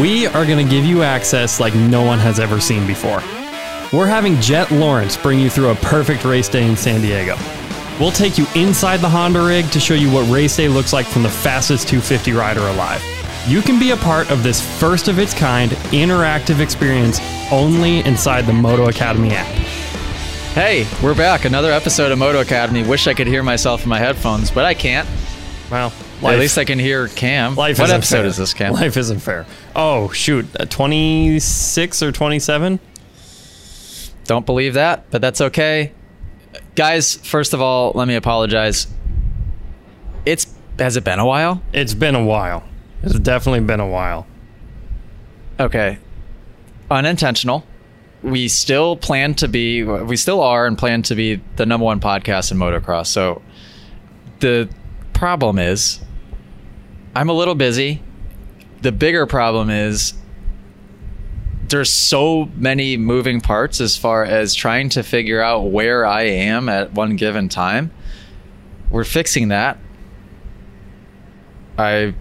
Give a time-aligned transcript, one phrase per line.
[0.00, 3.22] we are going to give you access like no one has ever seen before.
[3.92, 7.36] We're having Jett Lawrence bring you through a perfect race day in San Diego.
[8.00, 11.06] We'll take you inside the Honda rig to show you what race day looks like
[11.06, 13.02] from the fastest 250 rider alive.
[13.46, 17.20] You can be a part of this first of its kind interactive experience
[17.52, 19.46] only inside the Moto Academy app.
[20.54, 21.44] Hey, we're back.
[21.44, 22.82] Another episode of Moto Academy.
[22.82, 25.08] Wish I could hear myself in my headphones, but I can't.
[25.70, 25.92] Well,
[26.22, 27.54] At least I can hear Cam.
[27.54, 28.26] life what episode fair.
[28.26, 28.72] is this, Cam?
[28.72, 29.46] Life isn't fair.
[29.76, 32.80] Oh shoot, uh, 26 or 27?
[34.24, 35.92] Don't believe that, but that's okay.
[36.76, 38.86] Guys, first of all, let me apologize.
[40.24, 40.46] It's
[40.78, 41.62] has it been a while?
[41.72, 42.64] It's been a while.
[43.02, 44.26] It's definitely been a while.
[45.60, 45.98] Okay.
[46.90, 47.64] Unintentional.
[48.22, 52.00] We still plan to be we still are and plan to be the number one
[52.00, 53.06] podcast in motocross.
[53.08, 53.42] So
[54.40, 54.68] the
[55.14, 56.00] problem is
[57.14, 58.02] I'm a little busy.
[58.82, 60.14] The bigger problem is
[61.68, 66.68] there's so many moving parts as far as trying to figure out where I am
[66.68, 67.90] at one given time.
[68.90, 69.78] We're fixing that.
[71.78, 72.14] I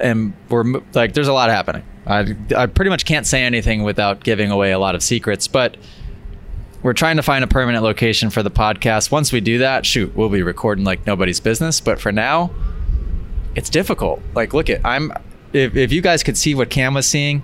[0.00, 1.82] am we're like there's a lot happening.
[2.06, 5.76] I I pretty much can't say anything without giving away a lot of secrets, but
[6.82, 9.10] we're trying to find a permanent location for the podcast.
[9.10, 12.50] Once we do that, shoot, we'll be recording like nobody's business, but for now,
[13.54, 14.20] it's difficult.
[14.34, 15.12] Like look at I'm
[15.52, 17.42] if if you guys could see what Cam was seeing,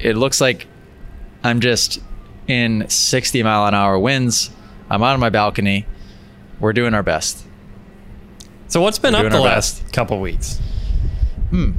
[0.00, 0.66] it looks like
[1.42, 2.00] I'm just
[2.46, 4.50] in 60 mile an hour winds.
[4.90, 5.86] I'm out on my balcony.
[6.60, 7.44] We're doing our best.
[8.68, 10.60] So what's been We're up the last couple weeks?
[11.50, 11.72] Hmm.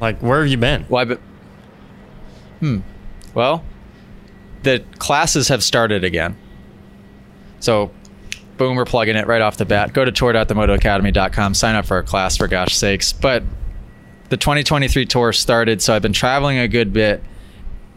[0.00, 0.84] Like where have you been?
[0.84, 1.04] Why?
[1.04, 1.20] But
[2.60, 2.80] hmm.
[3.34, 3.64] Well,
[4.68, 6.36] the classes have started again.
[7.60, 7.90] So,
[8.58, 9.94] boom, we're plugging it right off the bat.
[9.94, 13.12] Go to tour.themotoacademy.com, sign up for a class for gosh sakes.
[13.12, 13.42] But
[14.28, 17.22] the 2023 tour started, so I've been traveling a good bit,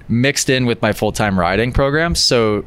[0.08, 2.16] mixed in with my full time riding program.
[2.16, 2.64] So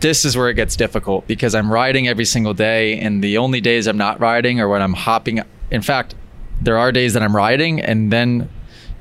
[0.00, 3.60] this is where it gets difficult because I'm riding every single day, and the only
[3.60, 5.42] days I'm not riding are when I'm hopping.
[5.70, 6.14] In fact,
[6.62, 8.48] there are days that I'm riding and then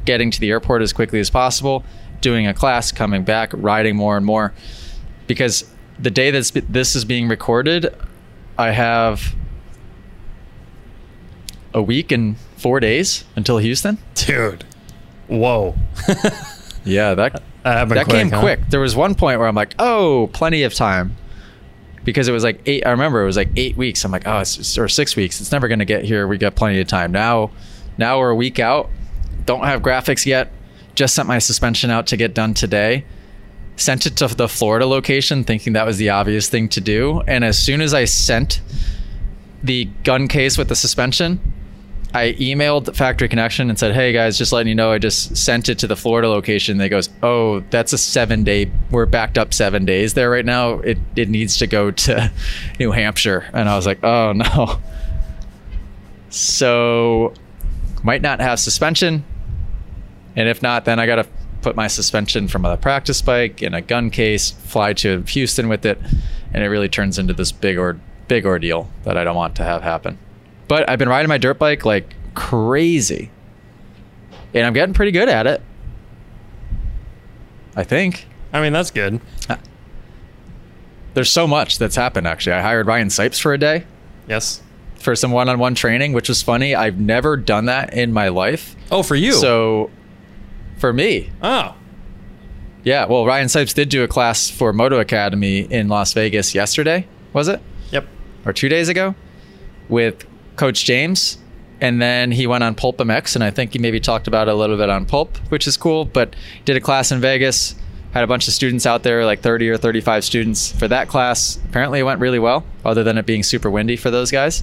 [0.04, 1.86] getting to the airport as quickly as possible,
[2.22, 4.54] doing a class, coming back, riding more and more.
[5.28, 7.94] Because the day that this is being recorded,
[8.58, 9.36] I have
[11.74, 13.98] a week and four days until Houston.
[14.16, 14.66] Dude.
[15.28, 15.76] Whoa.
[16.86, 18.40] Yeah, that That that quick, came huh?
[18.40, 18.60] quick.
[18.70, 21.16] There was one point where I'm like, oh, plenty of time.
[22.06, 22.86] Because it was like eight.
[22.86, 24.04] I remember it was like eight weeks.
[24.06, 25.42] I'm like, oh, it's or six weeks.
[25.42, 26.26] It's never going to get here.
[26.26, 27.12] We got plenty of time.
[27.12, 27.52] Now,
[27.98, 28.90] now we're a week out.
[29.46, 30.52] Don't have graphics yet.
[31.00, 33.06] Just sent my suspension out to get done today.
[33.78, 37.22] Sent it to the Florida location, thinking that was the obvious thing to do.
[37.26, 38.60] And as soon as I sent
[39.64, 41.40] the gun case with the suspension,
[42.14, 45.70] I emailed Factory Connection and said, "Hey guys, just letting you know, I just sent
[45.70, 48.70] it to the Florida location." They goes, "Oh, that's a seven day.
[48.92, 50.80] We're backed up seven days there right now.
[50.80, 52.30] It it needs to go to
[52.78, 54.82] New Hampshire." And I was like, "Oh no."
[56.30, 57.34] So,
[58.04, 59.24] might not have suspension,
[60.40, 61.28] and if not, then I gotta
[61.62, 65.86] put my suspension from a practice bike in a gun case, fly to Houston with
[65.86, 66.00] it,
[66.54, 69.64] and it really turns into this big or big ordeal that I don't want to
[69.64, 70.18] have happen.
[70.70, 73.30] But I've been riding my dirt bike like crazy.
[74.54, 75.62] And I'm getting pretty good at it.
[77.76, 78.28] I think.
[78.54, 79.20] I mean, that's good.
[79.50, 79.58] Uh,
[81.14, 82.54] there's so much that's happened actually.
[82.54, 83.86] I hired Ryan Sipes for a day
[84.28, 84.62] Yes.
[84.96, 86.74] for some one-on-one training, which was funny.
[86.76, 88.76] I've never done that in my life.
[88.92, 89.34] Oh, for you.
[89.34, 89.90] So
[90.80, 91.76] for me, oh.
[92.84, 97.08] yeah, well Ryan Sipes did do a class for Moto Academy in Las Vegas yesterday,
[97.34, 97.62] was it?
[97.92, 98.08] Yep.
[98.46, 99.16] or two days ago
[99.90, 100.26] with
[100.56, 101.38] Coach James.
[101.82, 104.52] And then he went on Pulp MX, and I think he maybe talked about it
[104.52, 106.04] a little bit on Pulp, which is cool.
[106.04, 106.36] But
[106.66, 107.74] did a class in Vegas,
[108.12, 111.58] had a bunch of students out there, like 30 or 35 students for that class.
[111.70, 114.62] Apparently, it went really well, other than it being super windy for those guys.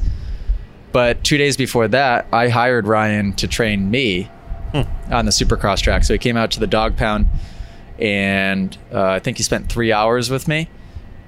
[0.92, 4.30] But two days before that, I hired Ryan to train me
[4.74, 6.04] on the Supercross track.
[6.04, 7.26] So he came out to the Dog Pound,
[7.98, 10.68] and uh, I think he spent three hours with me.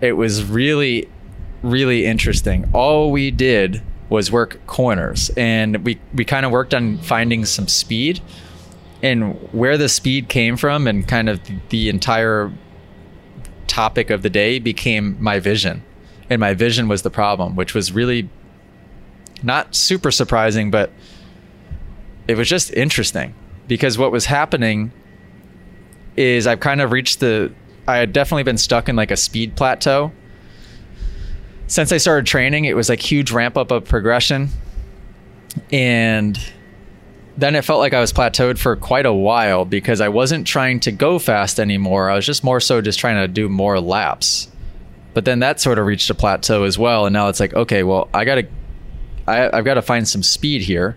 [0.00, 1.08] It was really,
[1.62, 2.68] really interesting.
[2.72, 7.68] All we did was work corners, and we we kind of worked on finding some
[7.68, 8.20] speed
[9.02, 12.52] and where the speed came from, and kind of the entire
[13.66, 15.82] topic of the day became my vision,
[16.28, 18.28] and my vision was the problem, which was really
[19.42, 20.90] not super surprising, but
[22.28, 23.34] it was just interesting
[23.66, 24.92] because what was happening
[26.16, 27.52] is I've kind of reached the
[27.88, 30.12] I had definitely been stuck in like a speed plateau.
[31.66, 34.50] Since I started training, it was like huge ramp up of progression.
[35.72, 36.38] And
[37.38, 40.80] then it felt like I was plateaued for quite a while because I wasn't trying
[40.80, 42.10] to go fast anymore.
[42.10, 44.48] I was just more so just trying to do more laps.
[45.14, 47.82] But then that sort of reached a plateau as well, and now it's like, okay,
[47.82, 48.46] well, I gotta,
[49.26, 50.96] I, I've got to find some speed here.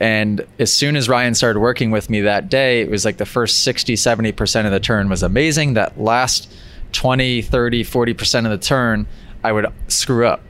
[0.00, 3.26] And as soon as Ryan started working with me that day, it was like the
[3.26, 5.74] first 60, 70% of the turn was amazing.
[5.74, 6.52] That last
[6.92, 9.06] 20, 30, 40% of the turn,
[9.42, 10.42] I would screw up.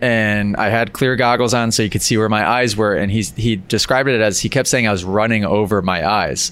[0.00, 2.94] And I had clear goggles on so you could see where my eyes were.
[2.94, 6.50] And he's, he described it as he kept saying I was running over my eyes,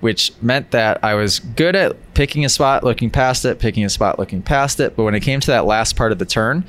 [0.00, 3.90] which meant that I was good at picking a spot, looking past it, picking a
[3.90, 4.96] spot, looking past it.
[4.96, 6.64] But when it came to that last part of the turn,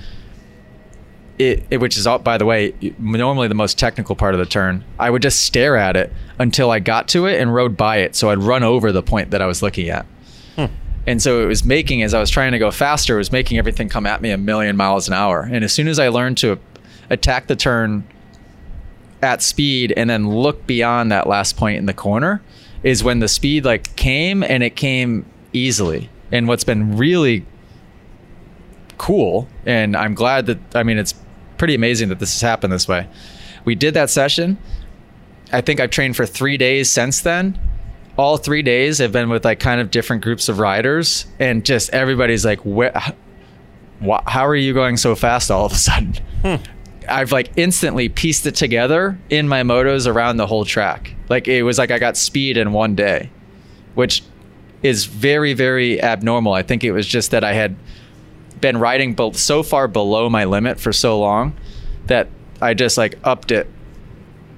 [1.37, 4.83] it, it, which is by the way normally the most technical part of the turn
[4.99, 8.15] i would just stare at it until i got to it and rode by it
[8.15, 10.05] so i'd run over the point that i was looking at.
[10.55, 10.65] Hmm.
[11.05, 13.57] and so it was making as i was trying to go faster it was making
[13.57, 15.41] everything come at me a million miles an hour.
[15.41, 16.59] And as soon as i learned to
[17.09, 18.07] attack the turn
[19.21, 22.41] at speed and then look beyond that last point in the corner
[22.83, 26.09] is when the speed like came and it came easily.
[26.31, 27.45] And what's been really
[28.97, 31.13] cool and i'm glad that i mean it's
[31.57, 33.07] pretty amazing that this has happened this way.
[33.65, 34.57] We did that session.
[35.51, 37.59] I think I've trained for three days since then.
[38.17, 41.89] All three days have been with like kind of different groups of riders, and just
[41.91, 46.55] everybody's like, how are you going so fast all of a sudden?" Hmm.
[47.07, 51.15] I've like instantly pieced it together in my motos around the whole track.
[51.29, 53.29] Like it was like I got speed in one day,
[53.95, 54.23] which
[54.83, 56.53] is very, very abnormal.
[56.53, 57.75] I think it was just that I had
[58.61, 61.53] been riding be- so far below my limit for so long
[62.07, 62.27] that
[62.61, 63.67] I just like upped it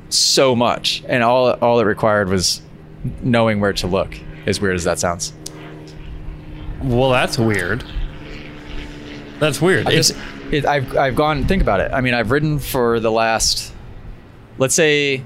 [0.09, 2.61] so much, and all all it required was
[3.21, 4.17] knowing where to look.
[4.45, 5.33] As weird as that sounds.
[6.81, 7.83] Well, that's weird.
[9.39, 9.87] That's weird.
[9.87, 10.15] I just,
[10.51, 11.45] it, I've I've gone.
[11.45, 11.91] Think about it.
[11.93, 13.73] I mean, I've ridden for the last,
[14.57, 15.23] let's say,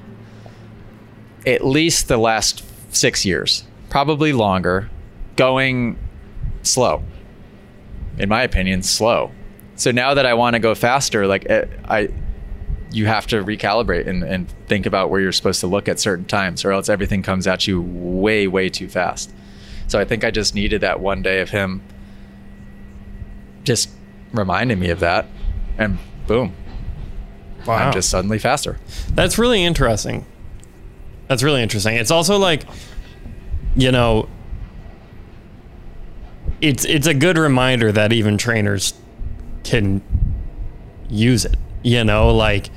[1.45, 4.89] at least the last six years, probably longer,
[5.35, 5.97] going
[6.63, 7.03] slow
[8.17, 9.31] in my opinion, slow.
[9.75, 12.09] So now that I want to go faster, like it, eh, I,
[12.91, 16.25] you have to recalibrate and, and think about where you're supposed to look at certain
[16.25, 19.33] times, or else everything comes at you way, way too fast.
[19.87, 21.81] So I think I just needed that one day of him
[23.63, 23.89] just
[24.31, 25.25] reminding me of that,
[25.77, 26.53] and boom,
[27.65, 27.75] wow.
[27.75, 28.79] I'm just suddenly faster.
[29.13, 30.25] That's really interesting.
[31.27, 31.95] That's really interesting.
[31.95, 32.63] It's also like,
[33.75, 34.27] you know,
[36.63, 38.93] it's it's a good reminder that even trainers
[39.65, 40.01] can
[41.09, 41.57] use it.
[41.83, 42.69] You know, like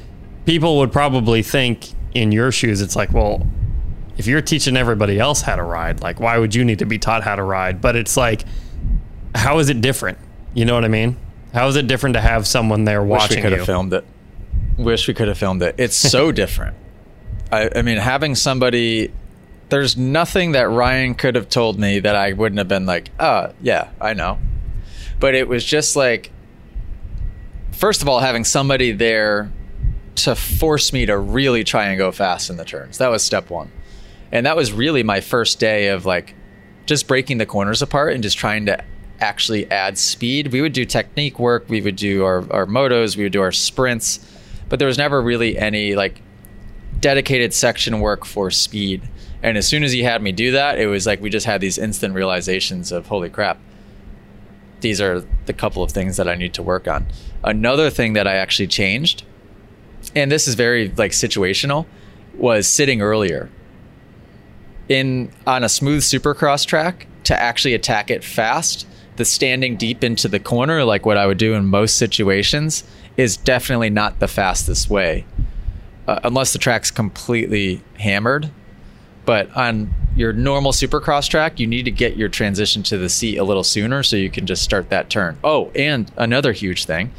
[0.44, 3.46] people would probably think in your shoes, it's like, well,
[4.18, 6.98] if you're teaching everybody else how to ride, like why would you need to be
[6.98, 7.80] taught how to ride?
[7.80, 8.42] But it's like,
[9.36, 10.18] how is it different?
[10.52, 11.16] You know what I mean?
[11.54, 13.58] How is it different to have someone there watching Wish we could you?
[13.58, 14.04] have filmed it.
[14.78, 15.76] Wish we could have filmed it.
[15.78, 16.76] It's so different.
[17.52, 19.12] I, I mean, having somebody
[19.68, 23.52] there's nothing that Ryan could have told me that I wouldn't have been like, oh,
[23.60, 24.38] yeah, I know.
[25.18, 26.30] But it was just like,
[27.72, 29.50] first of all, having somebody there
[30.16, 32.98] to force me to really try and go fast in the turns.
[32.98, 33.70] That was step one.
[34.32, 36.34] And that was really my first day of like
[36.86, 38.82] just breaking the corners apart and just trying to
[39.20, 40.52] actually add speed.
[40.52, 43.52] We would do technique work, we would do our, our motos, we would do our
[43.52, 44.20] sprints,
[44.68, 46.20] but there was never really any like
[47.00, 49.08] dedicated section work for speed.
[49.46, 51.60] And as soon as he had me do that, it was like we just had
[51.60, 53.58] these instant realizations of holy crap.
[54.80, 57.06] These are the couple of things that I need to work on.
[57.44, 59.22] Another thing that I actually changed,
[60.16, 61.86] and this is very like situational,
[62.34, 63.48] was sitting earlier.
[64.88, 68.84] In on a smooth supercross track to actually attack it fast,
[69.14, 72.82] the standing deep into the corner, like what I would do in most situations,
[73.16, 75.24] is definitely not the fastest way.
[76.08, 78.50] Uh, unless the track's completely hammered,
[79.26, 83.36] but on your normal supercross track, you need to get your transition to the seat
[83.36, 85.36] a little sooner so you can just start that turn.
[85.44, 87.12] Oh, and another huge thing.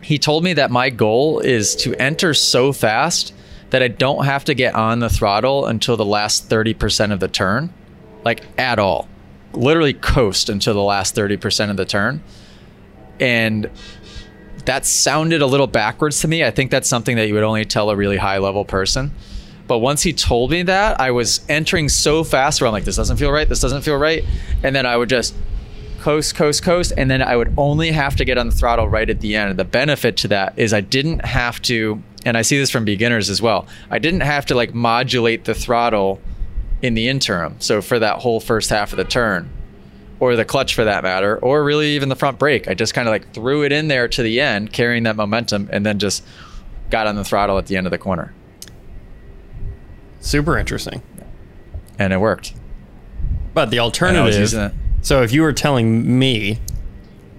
[0.00, 3.34] He told me that my goal is to enter so fast
[3.68, 7.28] that I don't have to get on the throttle until the last 30% of the
[7.28, 7.72] turn,
[8.24, 9.08] like at all.
[9.52, 12.22] Literally coast until the last 30% of the turn.
[13.18, 13.68] And
[14.64, 16.44] that sounded a little backwards to me.
[16.44, 19.12] I think that's something that you would only tell a really high level person.
[19.70, 22.96] But once he told me that, I was entering so fast where I'm like, this
[22.96, 23.48] doesn't feel right.
[23.48, 24.24] This doesn't feel right.
[24.64, 25.32] And then I would just
[26.00, 26.92] coast, coast, coast.
[26.96, 29.50] And then I would only have to get on the throttle right at the end.
[29.50, 32.84] And The benefit to that is I didn't have to, and I see this from
[32.84, 36.20] beginners as well, I didn't have to like modulate the throttle
[36.82, 37.54] in the interim.
[37.60, 39.48] So for that whole first half of the turn,
[40.18, 43.06] or the clutch for that matter, or really even the front brake, I just kind
[43.06, 46.24] of like threw it in there to the end, carrying that momentum, and then just
[46.90, 48.34] got on the throttle at the end of the corner
[50.20, 51.02] Super interesting.
[51.98, 52.54] and it worked.
[53.52, 54.78] But the And I was alternative.
[55.02, 56.58] So if you were telling me,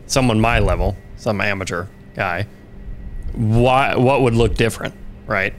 [0.07, 2.47] someone my level, some amateur guy,
[3.33, 4.93] why what would look different,
[5.25, 5.53] right?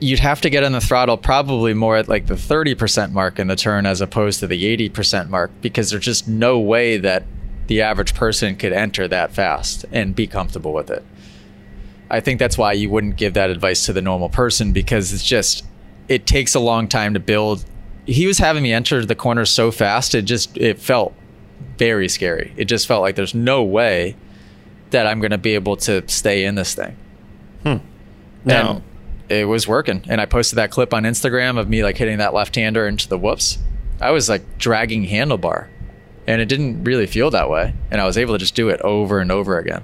[0.00, 3.48] You'd have to get in the throttle probably more at like the 30% mark in
[3.48, 7.24] the turn as opposed to the 80% mark because there's just no way that
[7.66, 11.04] the average person could enter that fast and be comfortable with it.
[12.10, 15.24] I think that's why you wouldn't give that advice to the normal person because it's
[15.24, 15.64] just
[16.08, 17.64] it takes a long time to build.
[18.06, 21.14] He was having me enter the corners so fast it just it felt
[21.76, 22.52] very scary.
[22.56, 24.16] It just felt like there's no way
[24.90, 26.96] that I'm going to be able to stay in this thing.
[27.62, 27.76] Hmm.
[28.44, 28.82] Now, And
[29.28, 30.02] it was working.
[30.08, 33.08] And I posted that clip on Instagram of me like hitting that left hander into
[33.08, 33.58] the whoops.
[34.00, 35.68] I was like dragging handlebar
[36.26, 37.74] and it didn't really feel that way.
[37.90, 39.82] And I was able to just do it over and over again.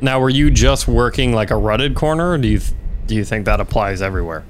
[0.00, 2.60] Now were you just working like a rutted corner, or do you
[3.06, 4.44] do you think that applies everywhere?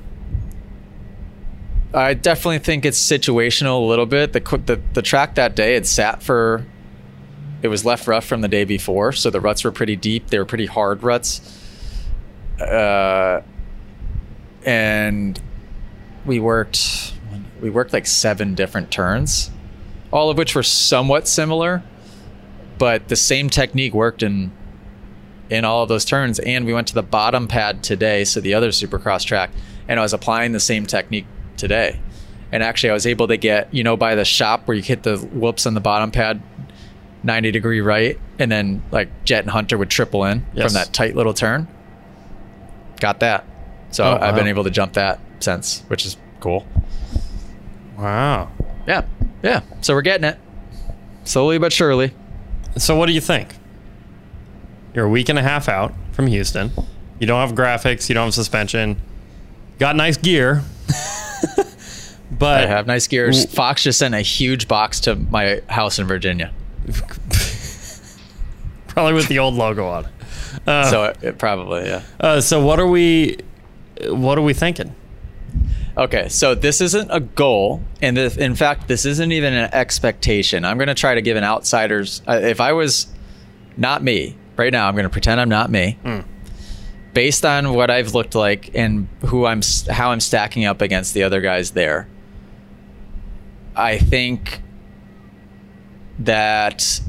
[1.95, 4.33] I definitely think it's situational a little bit.
[4.33, 6.67] The, the the track that day it sat for
[7.62, 10.28] it was left rough from the day before, so the ruts were pretty deep.
[10.28, 11.40] They were pretty hard ruts.
[12.61, 13.43] Uh,
[14.64, 15.40] and
[16.26, 17.14] we worked
[17.61, 19.50] we worked like seven different turns,
[20.12, 21.83] all of which were somewhat similar,
[22.76, 24.52] but the same technique worked in
[25.50, 26.38] in all of those turns.
[26.38, 29.50] And we went to the bottom pad today, so the other Supercross track,
[29.88, 31.26] and I was applying the same technique
[31.57, 31.99] today.
[32.52, 35.02] And actually, I was able to get you know by the shop where you hit
[35.02, 36.40] the whoops on the bottom pad,
[37.23, 40.64] ninety degree right, and then like Jett and Hunter would triple in Yes.
[40.67, 41.69] from that tight little turn.
[43.00, 43.45] Got that.
[43.90, 46.67] So Oh, I've been able to jump that since, which is cool.
[47.99, 48.50] Wow.
[48.87, 49.05] Yeah,
[49.43, 49.61] yeah.
[49.83, 50.38] So we're getting it
[51.25, 52.12] slowly but surely.
[52.76, 53.55] So what do you think?
[54.99, 56.73] You're a week and a half out from Houston.
[57.21, 58.09] You don't have graphics.
[58.09, 59.00] You don't have suspension.
[59.78, 60.64] Got nice gear.
[62.33, 63.47] but I have nice gears.
[63.47, 66.52] Fox just sent a huge box to my house in Virginia,
[68.88, 70.11] probably with the old logo on it.
[70.67, 72.02] Uh, so it, it probably yeah.
[72.19, 73.38] uh, so what are we?
[74.09, 74.97] What are we thinking?
[75.97, 80.64] Okay, so this isn't a goal, and this, in fact, this isn't even an expectation.
[80.64, 82.21] I'm going to try to give an outsider's.
[82.26, 83.07] Uh, if I was
[83.76, 85.99] not me right now, I'm going to pretend I'm not me.
[86.03, 86.21] Hmm.
[87.15, 91.23] Based on what I've looked like and who I'm, how I'm stacking up against the
[91.23, 92.09] other guys there,
[93.75, 94.61] I think
[96.19, 97.00] that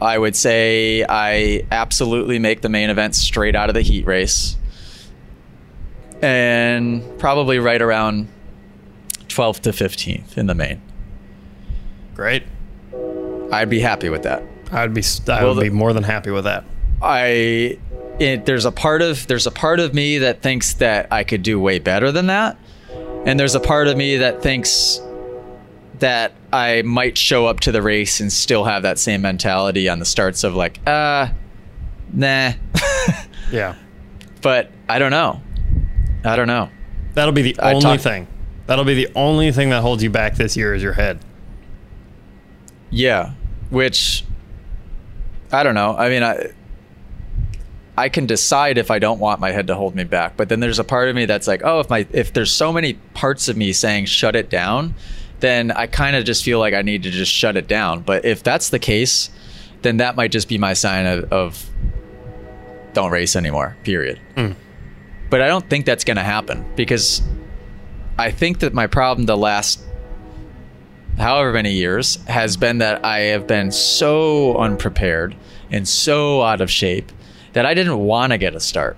[0.00, 4.56] I would say I absolutely make the main event straight out of the heat race
[6.22, 8.28] and probably right around
[9.28, 10.80] 12th to 15th in the main.
[12.14, 12.44] Great.
[13.52, 14.42] I'd be happy with that.
[14.72, 15.02] I'd be.
[15.28, 16.64] I Well, would the- be more than happy with that.
[17.02, 17.78] I
[18.18, 21.42] it, there's a part of there's a part of me that thinks that I could
[21.42, 22.58] do way better than that,
[23.24, 25.00] and there's a part of me that thinks
[26.00, 29.98] that I might show up to the race and still have that same mentality on
[29.98, 31.28] the starts of like, uh,
[32.12, 32.52] nah.
[33.52, 33.74] Yeah.
[34.42, 35.42] but I don't know.
[36.24, 36.68] I don't know.
[37.14, 38.28] That'll be the I only talk- thing.
[38.66, 41.18] That'll be the only thing that holds you back this year is your head.
[42.90, 43.32] Yeah,
[43.70, 44.24] which
[45.52, 45.96] I don't know.
[45.96, 46.50] I mean, I
[47.96, 50.60] I can decide if I don't want my head to hold me back, but then
[50.60, 53.48] there's a part of me that's like, oh, if my if there's so many parts
[53.48, 54.94] of me saying shut it down,
[55.40, 58.00] then I kind of just feel like I need to just shut it down.
[58.00, 59.30] But if that's the case,
[59.82, 61.70] then that might just be my sign of, of
[62.92, 63.76] don't race anymore.
[63.82, 64.20] Period.
[64.36, 64.54] Mm.
[65.28, 67.22] But I don't think that's going to happen because
[68.18, 69.80] I think that my problem the last
[71.20, 75.36] however many years has been that I have been so unprepared
[75.70, 77.12] and so out of shape
[77.52, 78.96] that I didn't want to get a start.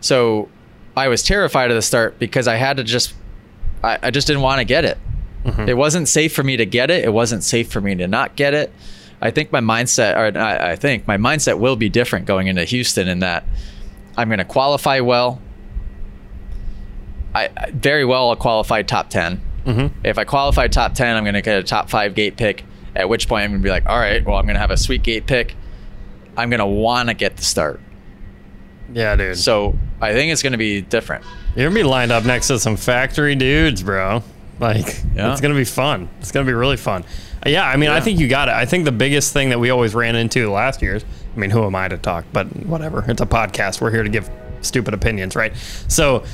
[0.00, 0.48] So
[0.96, 3.14] I was terrified of the start because I had to just,
[3.82, 4.98] I, I just didn't want to get it.
[5.44, 5.68] Mm-hmm.
[5.68, 7.04] It wasn't safe for me to get it.
[7.04, 8.72] It wasn't safe for me to not get it.
[9.20, 12.64] I think my mindset, or I, I think my mindset will be different going into
[12.64, 13.44] Houston in that
[14.16, 15.40] I'm going to qualify well.
[17.34, 21.34] I I- very well I'll qualify top 10 if I qualify top 10, I'm going
[21.34, 22.64] to get a top five gate pick,
[22.96, 24.70] at which point I'm going to be like, all right, well, I'm going to have
[24.70, 25.54] a sweet gate pick.
[26.36, 27.80] I'm going to want to get the start.
[28.92, 29.38] Yeah, dude.
[29.38, 31.24] So I think it's going to be different.
[31.54, 34.22] You're gonna be lined up next to some factory dudes, bro.
[34.58, 35.32] Like, Yeah.
[35.32, 36.08] it's gonna be fun.
[36.20, 37.04] It's gonna be really fun.
[37.44, 38.54] Uh, Yeah, I mean, I think you got it.
[38.54, 41.04] I think the biggest thing that we always ran into last year's.
[41.36, 42.24] I mean, who am I to talk?
[42.32, 43.04] But whatever.
[43.06, 43.82] It's a podcast.
[43.82, 44.30] We're here to give
[44.62, 45.52] stupid opinions, right?
[45.88, 46.24] So,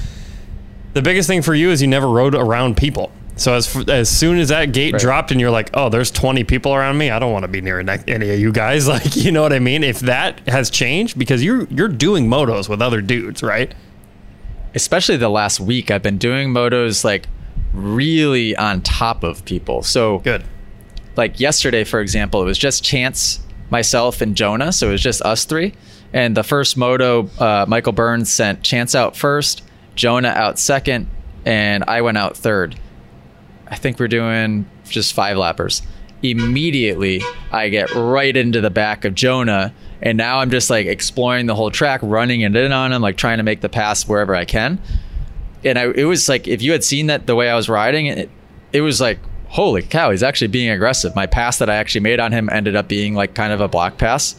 [0.95, 3.11] the biggest thing for you is you never rode around people.
[3.39, 5.01] So as as soon as that gate Right.
[5.03, 7.61] dropped and you're like, oh, there's 20 people around me, I don't want to be
[7.61, 8.87] near any of you guys.
[8.89, 9.85] Like, you know what I mean?
[9.85, 13.73] If that has changed, because you're you're doing motos with other dudes, right?
[14.75, 17.27] especially the last week, I've been doing motos like
[17.73, 19.83] really on top of people.
[19.83, 20.45] So Good.
[21.17, 23.41] like yesterday, for example, it was just Chance,
[23.71, 24.71] myself, and Jonah.
[24.73, 25.75] So it was just us three.
[26.13, 29.63] And the first moto, uh, Michael Burns sent Chance out first,
[29.97, 31.09] Jonah out second,
[31.45, 32.79] and I went out third.
[33.71, 35.83] I think we're doing just five lappers.
[36.23, 37.23] Immediately,
[37.53, 39.73] I get right into the back of Jonah,
[40.03, 43.17] and now I'm just like exploring the whole track, running it in on him, like
[43.17, 44.81] trying to make the pass wherever I can.
[45.65, 48.07] And I, it was like if you had seen that the way I was riding,
[48.07, 48.31] it,
[48.73, 51.15] it was like holy cow, he's actually being aggressive.
[51.15, 53.69] My pass that I actually made on him ended up being like kind of a
[53.69, 54.35] block pass.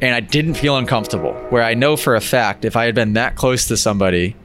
[0.00, 1.34] And I didn't feel uncomfortable.
[1.50, 4.36] Where I know for a fact, if I had been that close to somebody,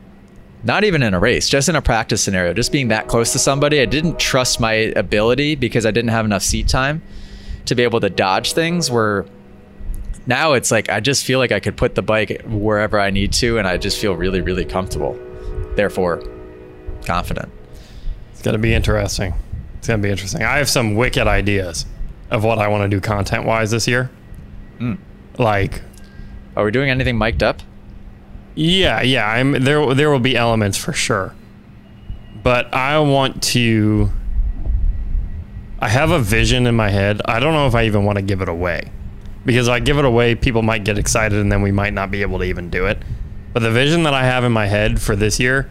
[0.66, 3.40] not even in a race, just in a practice scenario, just being that close to
[3.40, 7.02] somebody, I didn't trust my ability because I didn't have enough seat time
[7.66, 8.90] to be able to dodge things.
[8.90, 9.26] Where
[10.26, 13.32] now it's like I just feel like I could put the bike wherever I need
[13.34, 15.18] to, and I just feel really, really comfortable.
[15.76, 16.24] Therefore,
[17.06, 17.52] confident.
[18.32, 19.34] It's gonna be interesting.
[19.78, 20.42] It's gonna be interesting.
[20.44, 21.86] I have some wicked ideas
[22.32, 24.10] of what I want to do content wise this year.
[24.80, 24.96] Hmm.
[25.38, 25.82] Like,
[26.56, 27.62] Are we doing anything mic'd up?
[28.56, 29.28] Yeah, yeah.
[29.28, 29.94] I'm there.
[29.94, 31.36] There will be elements for sure,
[32.44, 34.10] but I want to.
[35.80, 37.22] I have a vision in my head.
[37.26, 38.92] I don't know if I even want to give it away,
[39.46, 42.10] because if I give it away, people might get excited, and then we might not
[42.10, 42.98] be able to even do it.
[43.54, 45.70] But the vision that I have in my head for this year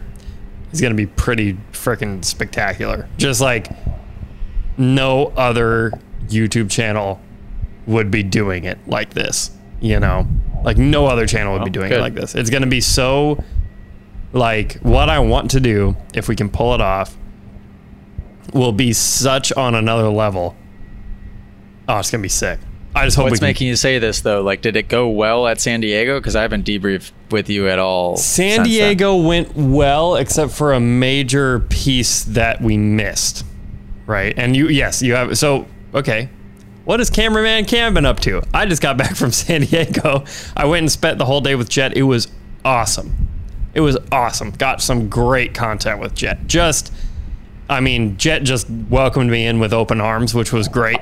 [0.71, 3.07] is going to be pretty freaking spectacular.
[3.17, 3.67] Just like
[4.77, 5.91] no other
[6.27, 7.21] YouTube channel
[7.85, 10.27] would be doing it like this, you know?
[10.65, 12.35] Like no other channel would be Oh, doing it like this.
[12.35, 13.43] It's going to be so
[14.33, 17.15] like what I want to do if we can pull it off
[18.53, 20.55] will be such on another level.
[21.87, 22.59] Oh, it's going to be sick.
[22.95, 24.41] I just hope we What's can making you say this though?
[24.41, 26.19] Like, did it go well at San Diego?
[26.19, 28.15] Because I haven't debriefed with you at all.
[28.15, 28.63] San since then.
[28.65, 33.45] Diego went well, except for a major piece that we missed.
[34.07, 34.33] Right.
[34.37, 35.37] And you, yes, you have.
[35.37, 36.29] So, okay.
[36.85, 38.41] What has cameraman Cam been up to?
[38.53, 40.23] I just got back from San Diego.
[40.55, 41.97] I went and spent the whole day with Jett.
[41.97, 42.27] It was
[42.63, 43.27] awesome.
[43.73, 44.51] It was awesome.
[44.51, 46.47] Got some great content with Jett.
[46.47, 46.93] Just,
[47.69, 50.99] I mean, Jett just welcomed me in with open arms, which was great.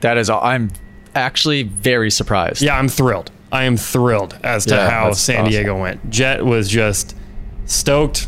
[0.00, 0.42] That is, all.
[0.44, 0.70] I'm
[1.14, 2.60] actually very surprised.
[2.60, 3.30] Yeah, I'm thrilled.
[3.52, 5.50] I am thrilled as to Yeah, how San awesome.
[5.52, 6.10] Diego went.
[6.10, 7.16] Jett was just
[7.66, 8.26] stoked.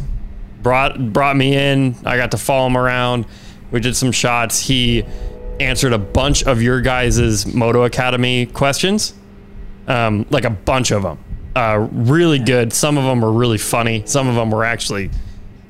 [0.62, 1.96] Brought brought me in.
[2.05, 3.27] I got to follow him around.
[3.72, 4.61] We did some shots.
[4.61, 5.05] He
[5.61, 9.14] answered a bunch of your guys' Moto Academy questions,
[9.87, 11.19] um, like a bunch of them.
[11.55, 12.73] Uh, really good.
[12.73, 14.03] Some of them were really funny.
[14.07, 15.11] Some of them were actually,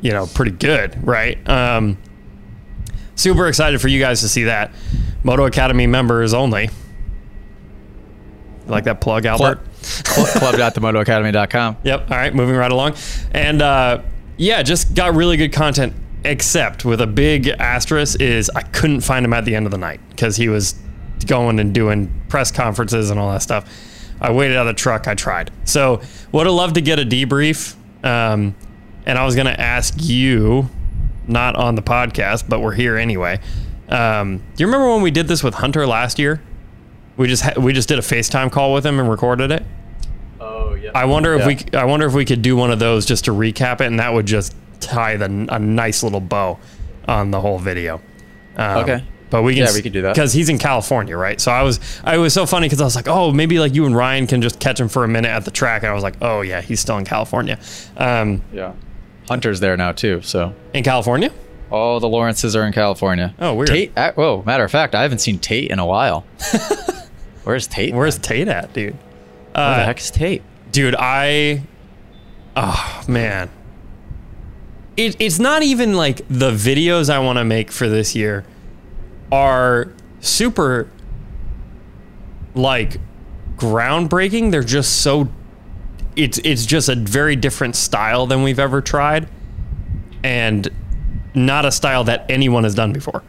[0.00, 1.06] you know, pretty good.
[1.06, 1.38] Right.
[1.48, 1.96] Um,
[3.14, 4.72] super excited for you guys to see that.
[5.22, 6.70] Moto Academy members only.
[8.66, 9.60] Like that plug, Albert?
[10.04, 11.76] Club, club.themotoacademy.com.
[11.84, 12.10] Yep.
[12.10, 12.34] All right.
[12.34, 12.96] Moving right along.
[13.32, 14.02] And uh,
[14.36, 15.92] yeah, just got really good content,
[16.26, 19.78] except with a big asterisk is I couldn't find him at the end of the
[19.78, 20.74] night because he was
[21.26, 23.64] going and doing press conferences and all that stuff.
[24.20, 25.08] I waited out of the truck.
[25.08, 25.50] I tried.
[25.64, 26.00] So
[26.32, 27.74] would have loved to get a debrief.
[28.04, 28.54] Um,
[29.06, 30.68] and I was going to ask you,
[31.28, 33.40] not on the podcast, but we're here anyway.
[33.88, 36.42] Um, do you remember when we did this with Hunter last year?
[37.16, 39.64] We just ha- we just did a FaceTime call with him and recorded it.
[40.40, 40.90] Oh yeah.
[40.94, 41.46] I wonder if Yeah.
[41.46, 43.86] we c- I wonder if we could do one of those just to recap it,
[43.86, 46.58] and that would just tie the a nice little bow
[47.08, 48.00] on the whole video.
[48.56, 49.04] Um, Okay.
[49.28, 50.14] But we can Yeah, we can do that.
[50.14, 51.40] because he's in California, right?
[51.40, 53.84] So I was I was so funny because I was like, oh, maybe like you
[53.84, 56.04] and Ryan can just catch him for a minute at the track, and I was
[56.04, 57.58] like, oh yeah, he's still in California.
[57.96, 58.74] Um, yeah.
[59.28, 60.22] Hunter's there now too.
[60.22, 61.32] So in California?
[61.68, 63.34] all the Lawrences are in California.
[63.40, 63.66] Oh, weird.
[63.68, 63.92] Tate.
[63.98, 64.44] uh, whoa.
[64.46, 66.24] Matter of fact, I haven't seen Tate in a while.
[67.42, 67.92] Where's Tate?
[67.94, 68.92] Where's Tate at, dude?
[68.94, 69.00] Where
[69.54, 70.42] the Uh, heck is Tate?
[70.70, 71.62] dude i
[72.54, 73.48] oh man
[74.96, 78.44] it, it's not even like the videos i want to make for this year
[79.32, 80.88] are super
[82.54, 82.98] like
[83.56, 85.28] groundbreaking they're just so
[86.14, 89.28] it's it's just a very different style than we've ever tried
[90.22, 90.68] and
[91.34, 93.22] not a style that anyone has done before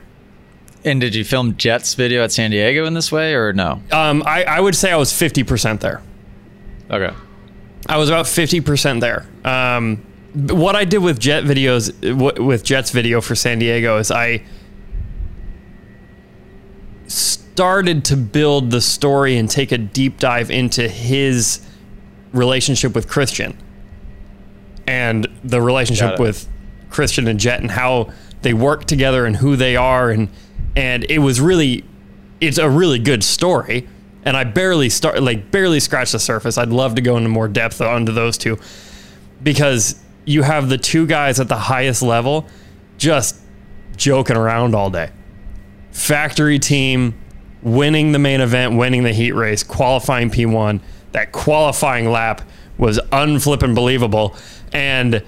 [0.86, 3.82] And did you film Jett's video at San Diego in this way or no?
[3.91, 6.01] um, I, I would say i was 50% there
[6.89, 7.13] Okay.
[7.89, 9.25] I was about fifty percent there.
[9.43, 10.01] Um,
[10.38, 11.91] what I did with Jett videos,
[12.38, 14.43] with Jett's video for San Diego, is I
[17.08, 21.65] started to build the story and take a deep dive into his
[22.34, 23.58] relationship with Christian
[24.86, 26.47] and the relationship with
[26.91, 28.12] Christian and Jett and how
[28.43, 30.30] they work together and who they are and
[30.76, 31.84] and it was really
[32.39, 33.88] it's a really good story
[34.23, 36.58] and I barely start like barely scratched the surface.
[36.58, 38.60] I'd love to go into more depth onto those two.
[39.41, 42.45] because you have the two guys at the highest level
[42.97, 43.39] just
[43.95, 45.09] joking around all day.
[45.91, 47.15] Factory team
[47.63, 50.81] winning the main event, winning the heat race, qualifying P1.
[51.13, 52.41] That qualifying lap
[52.77, 54.35] was unflippin' believable.
[54.73, 55.23] And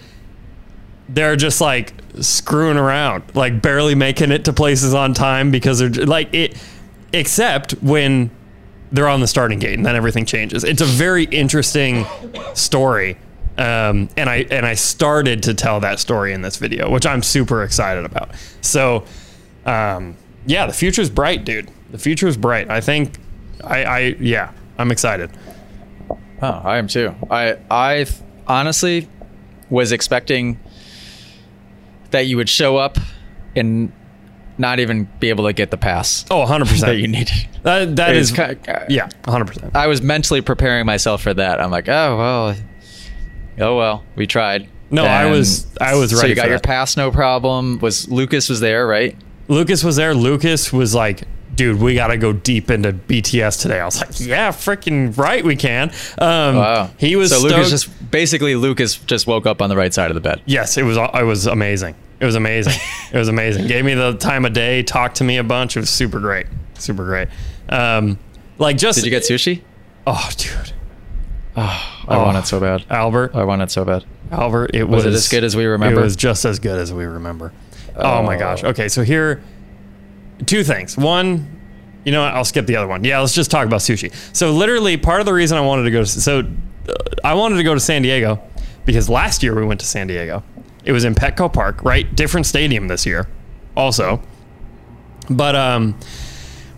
[1.07, 6.05] they're just like screwing around, like barely making it to places on time because they're
[6.05, 6.61] like it,
[7.13, 8.31] except when
[8.91, 10.65] they're on the starting gate and then everything changes.
[10.65, 12.05] It's a very interesting
[12.53, 13.17] story.
[13.59, 17.21] Um, and I and I started to tell that story in this video, which I'm
[17.21, 18.29] super excited about.
[18.61, 19.03] So,
[19.65, 21.69] um, yeah, the future's bright, dude.
[21.91, 22.69] The future's bright.
[22.69, 23.17] I think,
[23.63, 25.29] I, I yeah, I'm excited.
[26.41, 27.13] Oh, I am too.
[27.29, 28.05] I I
[28.47, 29.09] honestly
[29.69, 30.57] was expecting
[32.11, 32.97] that you would show up
[33.57, 33.91] and
[34.57, 36.97] not even be able to get the pass Oh, 100 that percent.
[36.99, 37.47] you needed.
[37.63, 38.55] That that is ki-
[38.89, 39.75] yeah, 100 percent.
[39.75, 41.59] I was mentally preparing myself for that.
[41.59, 42.55] I'm like, oh well,
[43.59, 44.67] oh well, we tried.
[44.91, 46.21] No, I was- I was right.
[46.21, 47.79] So you got your pass, no problem.
[47.79, 49.15] Was Lucas was there, right?
[49.47, 50.13] Lucas was there.
[50.15, 51.23] Lucas was like,
[51.55, 53.79] dude, we got to go deep into BTS today.
[53.79, 55.89] I was like, yeah, freaking right, we can.
[56.17, 56.89] Um, Wow.
[56.97, 57.53] He was so stoked.
[57.55, 60.41] Lucas just basically Lucas just woke up on the right side of the bed.
[60.45, 60.97] yes, it was.
[60.97, 61.95] It was amazing.
[62.19, 62.73] It was amazing.
[63.13, 63.67] it was amazing.
[63.67, 64.81] Gave me the time of day.
[64.83, 65.77] Talked to me a bunch.
[65.77, 66.47] It was super great.
[66.79, 67.27] Super great.
[67.69, 68.17] Um,
[68.57, 68.97] like just.
[68.97, 69.61] Did you get sushi?
[70.07, 70.73] Oh, dude.
[71.55, 72.23] I Oh.
[72.25, 72.85] want it so bad.
[72.89, 73.31] Albert.
[73.35, 74.05] I want it so bad.
[74.31, 75.99] Albert, it Was was, it as good as we remember?
[75.99, 77.51] It was just as good as we remember.
[77.95, 78.39] Oh, my Oh.
[78.39, 78.63] gosh.
[78.63, 79.41] Okay, so here,
[80.45, 80.95] two things.
[80.97, 81.59] One,
[82.05, 82.33] you know what?
[82.33, 83.03] I'll skip the other one.
[83.03, 84.13] Yeah, let's just talk about sushi.
[84.33, 86.39] So literally, part of the reason I wanted to go to so
[86.87, 88.41] uh, I wanted to go to San Diego
[88.85, 90.43] because last year we went to San Diego.
[90.85, 92.15] It was in Petco Park, right?
[92.15, 93.27] Different stadium this year,
[93.75, 94.21] also.
[95.29, 95.99] But um,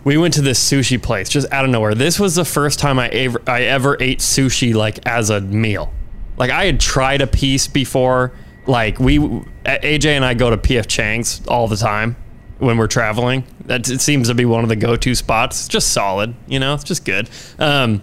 [0.04, 1.94] we went to this sushi place just out of nowhere.
[1.94, 5.92] This was the first time I ever I ever ate sushi like as a meal.
[6.36, 8.32] Like I had tried a piece before.
[8.66, 12.16] Like we AJ and I go to PF Chang's all the time
[12.58, 13.44] when we're traveling.
[13.66, 15.60] That it seems to be one of the go-to spots.
[15.60, 16.74] It's just solid, you know.
[16.74, 17.28] It's just good.
[17.58, 18.02] Um,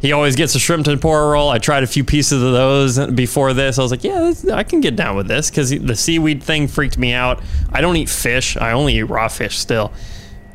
[0.00, 1.50] he always gets a shrimp tempura roll.
[1.50, 3.78] I tried a few pieces of those before this.
[3.78, 6.98] I was like, yeah, I can get down with this because the seaweed thing freaked
[6.98, 7.42] me out.
[7.72, 8.56] I don't eat fish.
[8.56, 9.92] I only eat raw fish still,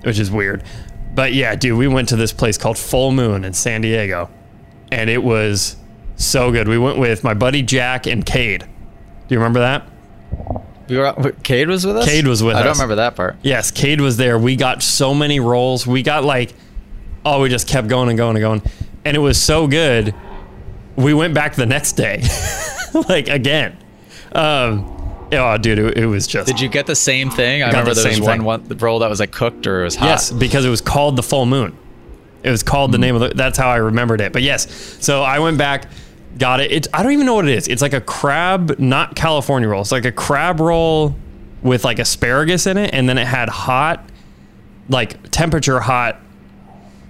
[0.04, 0.64] which is weird.
[1.14, 4.30] But yeah, dude, we went to this place called Full Moon in San Diego,
[4.92, 5.76] and it was
[6.16, 6.68] so good.
[6.68, 8.62] We went with my buddy Jack and Cade.
[8.62, 9.88] Do you remember that?
[10.90, 11.14] We were
[11.44, 12.06] Cade was with us.
[12.06, 12.62] Cade was with us.
[12.62, 13.38] I don't remember that part.
[13.42, 14.38] Yes, Cade was there.
[14.38, 15.88] We got so many rolls.
[15.88, 16.54] We got like,
[17.26, 18.62] oh, we just kept going and going and going.
[19.06, 20.14] And it was so good.
[20.96, 22.24] We went back the next day,
[23.10, 23.78] like again.
[24.34, 25.03] Um,
[25.38, 26.48] oh, dude, it, it was just.
[26.48, 27.64] Did you get the same thing?
[27.64, 28.70] I remember the there was same one, thing.
[28.70, 30.06] one roll that was like cooked or it was hot.
[30.06, 31.78] Yes, because it was called the full moon.
[32.44, 33.02] It was called the mm-hmm.
[33.02, 33.30] name of the.
[33.30, 34.34] That's how I remembered it.
[34.34, 34.70] But yes,
[35.00, 35.88] so I went back,
[36.38, 36.72] got it.
[36.72, 37.68] It's I don't even know what it is.
[37.68, 39.82] It's like a crab, not California roll.
[39.82, 41.16] It's like a crab roll
[41.62, 44.04] with like asparagus in it, and then it had hot,
[44.90, 46.20] like temperature hot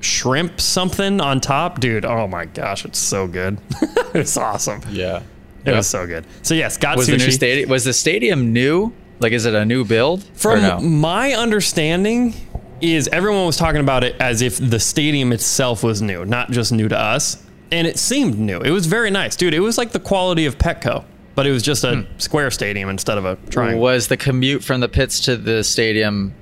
[0.01, 1.79] shrimp something on top.
[1.79, 3.57] Dude, oh my gosh, it's so good.
[4.13, 4.81] it's awesome.
[4.89, 5.23] Yeah.
[5.65, 6.25] It was so good.
[6.41, 7.25] So yes, got Was sushi.
[7.25, 7.69] the stadium?
[7.69, 8.91] Was the stadium new?
[9.19, 10.23] Like, is it a new build?
[10.33, 10.79] From no?
[10.79, 12.33] my understanding,
[12.81, 16.71] is everyone was talking about it as if the stadium itself was new, not just
[16.73, 17.41] new to us.
[17.71, 18.59] And it seemed new.
[18.59, 19.53] It was very nice, dude.
[19.53, 23.17] It was like the quality of Petco, but it was just a square stadium instead
[23.17, 23.81] of a triangle.
[23.81, 26.35] Was the commute from the pits to the stadium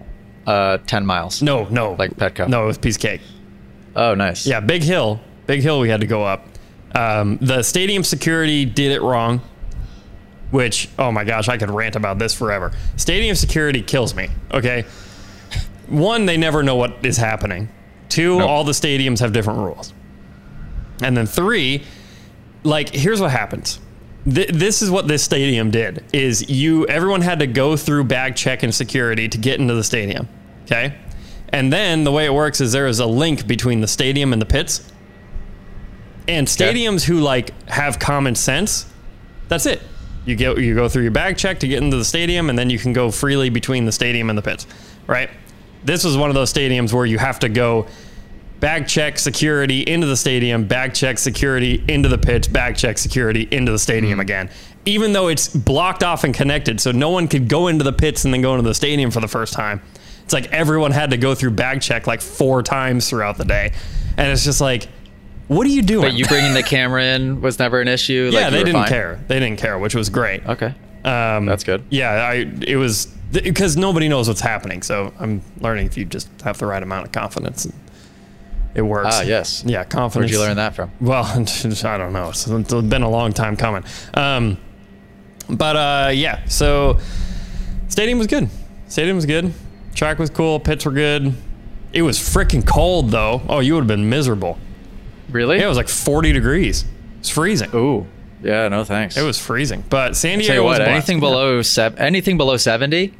[0.47, 1.41] uh, ten miles?
[1.41, 2.49] No, no, Like Petco?
[2.49, 3.21] No, it was piece of cake.
[3.95, 4.45] Oh, nice.
[4.47, 5.79] Yeah, big hill, big hill.
[5.79, 6.47] We had to go up.
[6.93, 9.41] Um, the stadium security did it wrong,
[10.51, 12.71] which oh my gosh, I could rant about this forever.
[12.97, 14.29] Stadium security kills me.
[14.51, 14.85] Okay,
[15.87, 17.69] one, they never know what is happening.
[18.09, 18.49] Two, Nope.
[18.49, 19.93] all the stadiums have different rules,
[21.01, 21.83] and then three,
[22.63, 23.79] like here's what happens.
[24.29, 28.35] Th- this is what this stadium did: is you everyone had to go through bag
[28.35, 30.27] check and security to get into the stadium.
[30.63, 30.93] Okay.
[31.53, 34.41] And then the way it works is there is a link between the stadium and
[34.41, 34.89] the pits.
[36.31, 38.91] And stadiums who like have common sense,
[39.49, 39.81] that's it.
[40.25, 42.69] You get you go through your bag check to get into the stadium, and then
[42.69, 44.65] you can go freely between the stadium and the pits,
[45.07, 45.29] right?
[45.83, 47.87] This was one of those stadiums where you have to go
[48.61, 53.47] bag check security into the stadium, bag check security into the pits, bag check security
[53.51, 54.21] into the stadium hmm.
[54.21, 54.49] again.
[54.85, 58.23] Even though it's blocked off and connected, so no one could go into the pits
[58.23, 59.81] and then go into the stadium for the first time.
[60.23, 63.73] It's like everyone had to go through bag check like four times throughout the day,
[64.17, 64.87] and it's just like,
[65.51, 66.03] what are you doing?
[66.03, 68.29] But you bringing the camera in was never an issue.
[68.33, 68.87] yeah, like, they didn't fine?
[68.87, 69.19] care.
[69.27, 70.45] They didn't care, which was great.
[70.47, 70.73] Okay.
[71.03, 71.83] Um, That's good.
[71.89, 74.81] Yeah, I it was because nobody knows what's happening.
[74.81, 77.65] So I'm learning if you just have the right amount of confidence.
[77.65, 77.73] And
[78.75, 79.09] it works.
[79.11, 79.63] Ah, yes.
[79.65, 80.31] Yeah, confidence.
[80.31, 80.89] Where'd you learn that from?
[81.01, 82.29] Well, I don't know.
[82.29, 83.83] It's, it's been a long time coming.
[84.13, 84.57] Um,
[85.49, 86.97] but uh, yeah, so
[87.89, 88.49] stadium was good.
[88.87, 89.53] Stadium was good.
[89.95, 90.61] Track was cool.
[90.61, 91.33] Pits were good.
[91.91, 93.41] It was freaking cold though.
[93.49, 94.57] Oh, you would have been miserable.
[95.31, 95.57] Really?
[95.57, 96.85] Yeah, it was like 40 degrees.
[97.19, 97.69] It's freezing.
[97.73, 98.07] Ooh.
[98.43, 99.17] Yeah, no thanks.
[99.17, 99.83] It was freezing.
[99.89, 100.91] But San Diego was what, blessed.
[100.91, 101.61] anything below
[101.97, 103.13] anything below 70,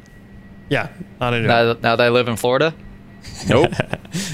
[0.68, 0.88] Yeah,
[1.20, 2.74] not now, now that I live in Florida?
[3.48, 3.72] Nope.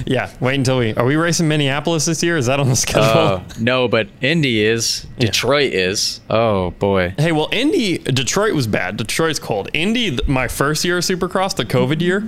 [0.07, 2.37] Yeah, wait until we are we racing Minneapolis this year?
[2.37, 3.05] Is that on the uh, schedule?
[3.05, 5.07] Oh, no, but Indy is.
[5.19, 6.21] Detroit is.
[6.29, 7.14] Oh, boy.
[7.17, 8.97] Hey, well, Indy, Detroit was bad.
[8.97, 9.69] Detroit's cold.
[9.73, 12.21] Indy, my first year of Supercross, the COVID year,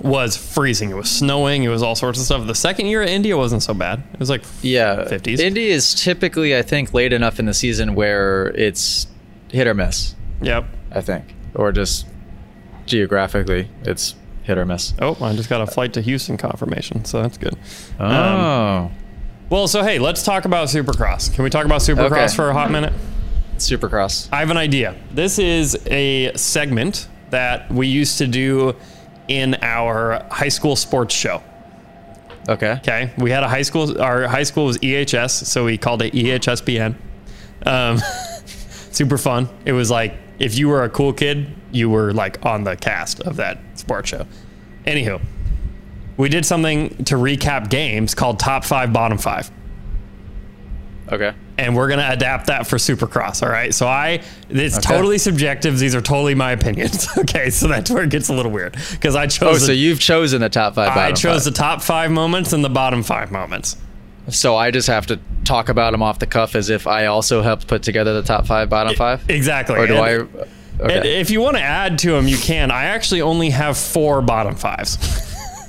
[0.00, 0.90] was freezing.
[0.90, 1.62] It was snowing.
[1.62, 2.46] It was all sorts of stuff.
[2.46, 4.02] The second year at Indy, it wasn't so bad.
[4.12, 5.04] It was like Yeah.
[5.08, 5.38] 50s.
[5.40, 9.06] Indy is typically, I think, late enough in the season where it's
[9.50, 10.64] hit or miss, yep.
[10.90, 11.34] I think.
[11.54, 12.06] Or just
[12.86, 14.94] geographically, it's hit or miss.
[15.00, 17.56] Oh, I just got a flight to Houston confirmation, so that's good.
[17.98, 18.04] Oh.
[18.06, 18.90] Um,
[19.50, 21.34] Well, so hey, let's talk about Supercross.
[21.34, 22.36] Can we talk about Supercross Okay.
[22.36, 22.92] for a hot minute?
[23.58, 24.28] Supercross.
[24.32, 24.94] I have an idea.
[25.12, 28.74] This is a segment that we used to do
[29.30, 31.42] in our high school sports show.
[32.48, 32.72] Okay.
[32.72, 34.00] Okay, we had a high school.
[34.00, 36.96] Our high school was EHS, so we called it EHSBN.
[37.64, 37.98] Um,
[38.90, 39.48] super fun.
[39.64, 43.20] It was like if you were a cool kid, you were like on the cast
[43.20, 44.26] of that sports show.
[44.84, 45.20] Anywho,
[46.16, 49.50] we did something to recap games called Top Five, Bottom Five
[51.12, 51.34] Okay.
[51.60, 53.42] And we're gonna adapt that for Supercross.
[53.42, 53.72] All right.
[53.74, 54.88] So I, it's Okay.
[54.94, 55.78] totally subjective.
[55.78, 57.06] These are totally my opinions.
[57.18, 57.50] okay.
[57.50, 59.60] So that's where it gets a little weird because I Oh, chose.
[59.60, 60.96] so the, you've chosen the top five.
[60.96, 61.52] I chose five.
[61.52, 63.76] the top five moments and the bottom five moments.
[64.28, 67.42] So I just have to talk about them off the cuff as if I also
[67.42, 69.28] helped put together the top five, bottom five?
[69.28, 69.76] Exactly.
[69.76, 70.12] Or do I?
[70.14, 70.96] Okay.
[70.96, 72.70] and if you want to add to them, you can.
[72.70, 74.98] I actually only have four bottom fives.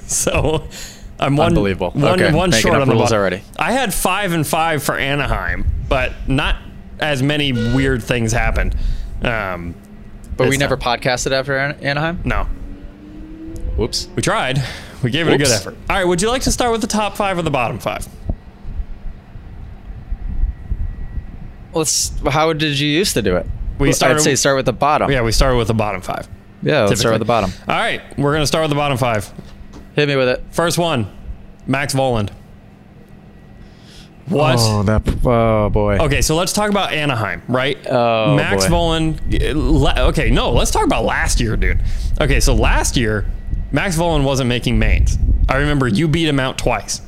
[0.07, 0.67] so
[1.19, 1.91] I'm one, Unbelievable.
[1.91, 3.17] One, Okay, one making short on the rules bottom.
[3.19, 3.41] already.
[3.57, 6.55] I had five and five for Anaheim, but not
[7.01, 8.73] as many weird things happened.
[9.21, 9.75] Um,
[10.37, 10.99] but we never time.
[11.01, 12.21] podcasted after An- Anaheim.
[12.23, 12.45] No,
[13.75, 14.07] Whoops.
[14.15, 14.63] We tried.
[15.03, 15.75] We gave it a good effort.
[15.89, 18.07] All right, would you like to start with the top five or the bottom five?
[21.73, 22.11] Let's.
[22.27, 23.45] How did you used to do it?
[23.79, 25.11] We started- I'd say start with the bottom.
[25.11, 26.27] Yeah, we started with the bottom five.
[26.61, 26.83] Yeah.
[26.85, 27.51] Let's start with the bottom.
[27.67, 29.31] All right, we're going to start with the bottom five.
[29.95, 30.43] Hit me with it.
[30.51, 31.07] First one,
[31.67, 32.29] Max Vohland.
[34.27, 34.55] What?
[34.59, 35.01] Oh, that.
[35.25, 35.97] Oh boy.
[35.97, 37.77] Okay, so let's talk about Anaheim, right?
[37.89, 38.73] Oh, Max boy.
[38.73, 39.97] Vohland.
[39.97, 41.79] uh, Okay, no, let's talk about last year, dude.
[42.19, 43.25] Okay, so last year,
[43.71, 45.17] Max Vohland wasn't making mains.
[45.49, 47.01] I remember you beat him out twice.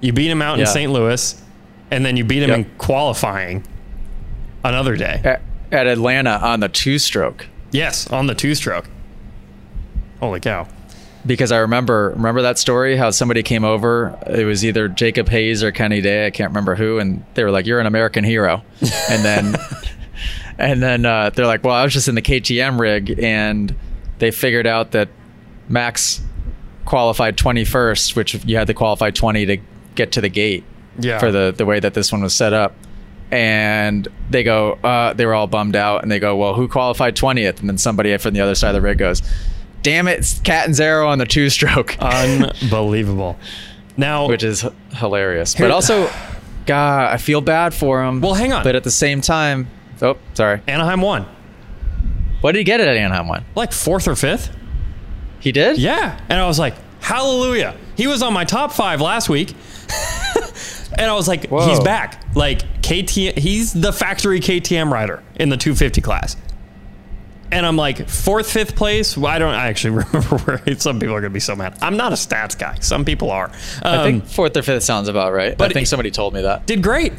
[0.00, 0.90] You beat him out in St.
[0.90, 1.40] Louis,
[1.90, 2.58] and then you beat him Yep.
[2.58, 3.64] in qualifying
[4.64, 5.20] another day.
[5.24, 7.46] At, at Atlanta on the two-stroke.
[7.70, 8.86] Yes, on the two stroke.
[10.20, 10.66] Holy cow.
[11.26, 14.18] Because I remember remember that story how somebody came over.
[14.26, 16.26] It was either Jacob Hayes or Kenny Day.
[16.26, 18.62] I can't remember who, and they were like, "You're an American hero,"
[19.10, 19.56] and then
[20.58, 23.74] and then uh, they're like, "Well, I was just in the KTM rig, and
[24.18, 25.08] they figured out that
[25.68, 26.20] Max
[26.84, 29.56] qualified 21st, which you had to qualify 20 to
[29.94, 30.64] get to the gate
[30.98, 31.18] Yeah.
[31.18, 32.74] for the the way that this one was set up."
[33.30, 37.16] And they go, uh, they were all bummed out, and they go, "Well, who qualified
[37.16, 39.22] 20th?" And then somebody from the other side of the rig goes,
[39.84, 43.38] "Damn it, it's Cat and Zero on the two-stroke." Unbelievable.
[43.96, 45.54] Now, which is hilarious.
[45.54, 46.10] Here- But also,
[46.66, 48.20] God, I feel bad for him.
[48.20, 48.64] Well, hang on.
[48.64, 49.68] But at the same time,
[50.02, 50.60] oh, sorry.
[50.66, 51.26] Anaheim one.
[52.40, 53.44] What did he get at Anaheim one?
[53.54, 54.50] Like fourth or fifth?
[55.40, 55.78] He did.
[55.78, 56.18] Yeah.
[56.28, 57.76] And I was like, hallelujah.
[57.96, 59.50] He was on my top five last week.
[60.98, 61.68] and I was like, Whoa.
[61.68, 62.22] he's back.
[62.34, 66.36] Like KTM, he's the factory KTM rider in the 250 class.
[67.52, 69.16] And I'm like, fourth, fifth place.
[69.16, 70.74] Well, I don't I actually remember where.
[70.78, 71.78] Some people are going to be so mad.
[71.82, 72.76] I'm not a stats guy.
[72.80, 73.46] Some people are.
[73.46, 73.52] Um,
[74.00, 75.56] I think fourth or fifth sounds about right.
[75.56, 76.66] but I think somebody told me that.
[76.66, 77.12] did great.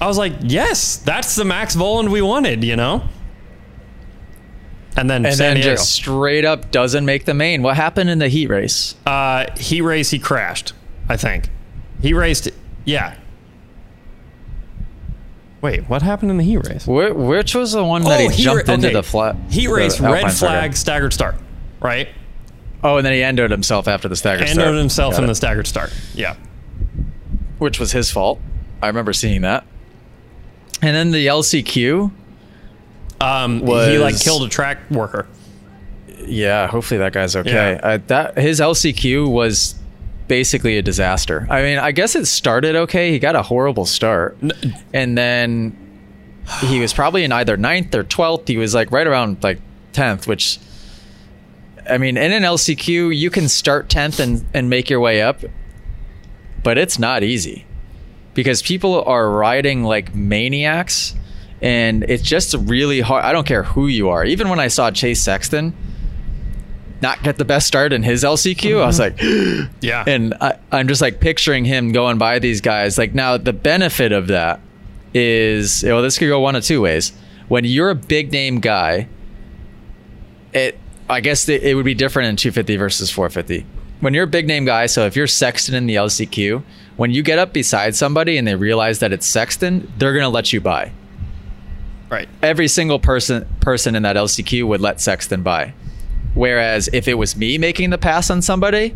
[0.00, 3.02] I was like, yes, that's the Max Vohland we wanted, you know?
[4.96, 5.70] And then And San then Diego.
[5.76, 7.62] just straight up doesn't make the main.
[7.62, 8.94] What happened in the heat race?
[9.06, 10.72] Uh, he raced, he crashed,
[11.08, 11.50] I think.
[12.00, 12.48] He raced,
[12.84, 13.16] yeah.
[15.62, 16.84] Wait, what happened in the heat race?
[16.84, 18.94] Wh- which was the one that he ra- jumped into okay.
[18.94, 19.36] the flat?
[19.50, 20.38] Heat the race, Alpine red circuit?
[20.38, 21.34] flag, staggered start,
[21.80, 22.08] right?
[22.84, 24.58] Oh, and then he endoed himself after the stagger start.
[24.68, 25.28] Endoed himself Got in it.
[25.28, 25.92] the staggered start.
[26.14, 26.36] Yeah.
[27.58, 28.38] which was his fault.
[28.82, 29.64] I remember seeing that.
[30.82, 32.10] And then the LCQ.
[33.18, 35.26] Um, he like killed a track worker.
[36.26, 37.72] Yeah, hopefully that guy's okay.
[37.72, 37.80] Yeah.
[37.82, 39.74] Uh, that his LCQ was
[40.28, 41.46] basically a disaster.
[41.50, 43.10] I mean, I guess it started okay.
[43.12, 44.36] He got a horrible start,
[44.92, 45.76] and then
[46.64, 48.48] he was probably in either ninth or twelfth.
[48.48, 49.60] He was like right around like
[49.92, 50.58] tenth, which
[51.88, 55.40] I mean, in an LCQ, you can start tenth and and make your way up.
[56.62, 57.64] but it's not easy
[58.34, 61.14] because people are riding like maniacs
[61.62, 63.24] and it's just really hard.
[63.24, 64.24] I don't care who you are.
[64.24, 65.72] Even when I saw Chase Sexton
[67.02, 69.60] not get the best start in his LCQ, I was mm-hmm.
[69.62, 70.04] like, Yeah.
[70.06, 72.98] and I, I'm just like picturing him going by these guys.
[72.98, 74.60] Like now, the benefit of that
[75.14, 77.12] is, well, this could go one of two ways.
[77.48, 79.08] When you're a big name guy,
[80.52, 80.78] it,
[81.08, 83.66] I guess it, it would be different in 250 versus 450.
[84.00, 86.62] When you're a big name guy, so if you're Sexton in the LCQ,
[86.96, 90.52] when you get up beside somebody and they realize that it's Sexton, they're gonna let
[90.52, 90.92] you by.
[92.10, 92.28] right.
[92.42, 95.72] Every single person person in that LCQ would let Sexton by.
[96.36, 98.94] Whereas if it was me making the pass on somebody,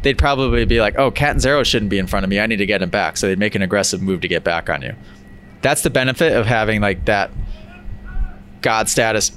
[0.00, 2.40] they'd probably be like, "Oh, Cat and Zero shouldn't be in front of me.
[2.40, 4.70] I need to get him back." So they'd make an aggressive move to get back
[4.70, 4.94] on you.
[5.60, 7.30] That's the benefit of having like that
[8.62, 9.32] god status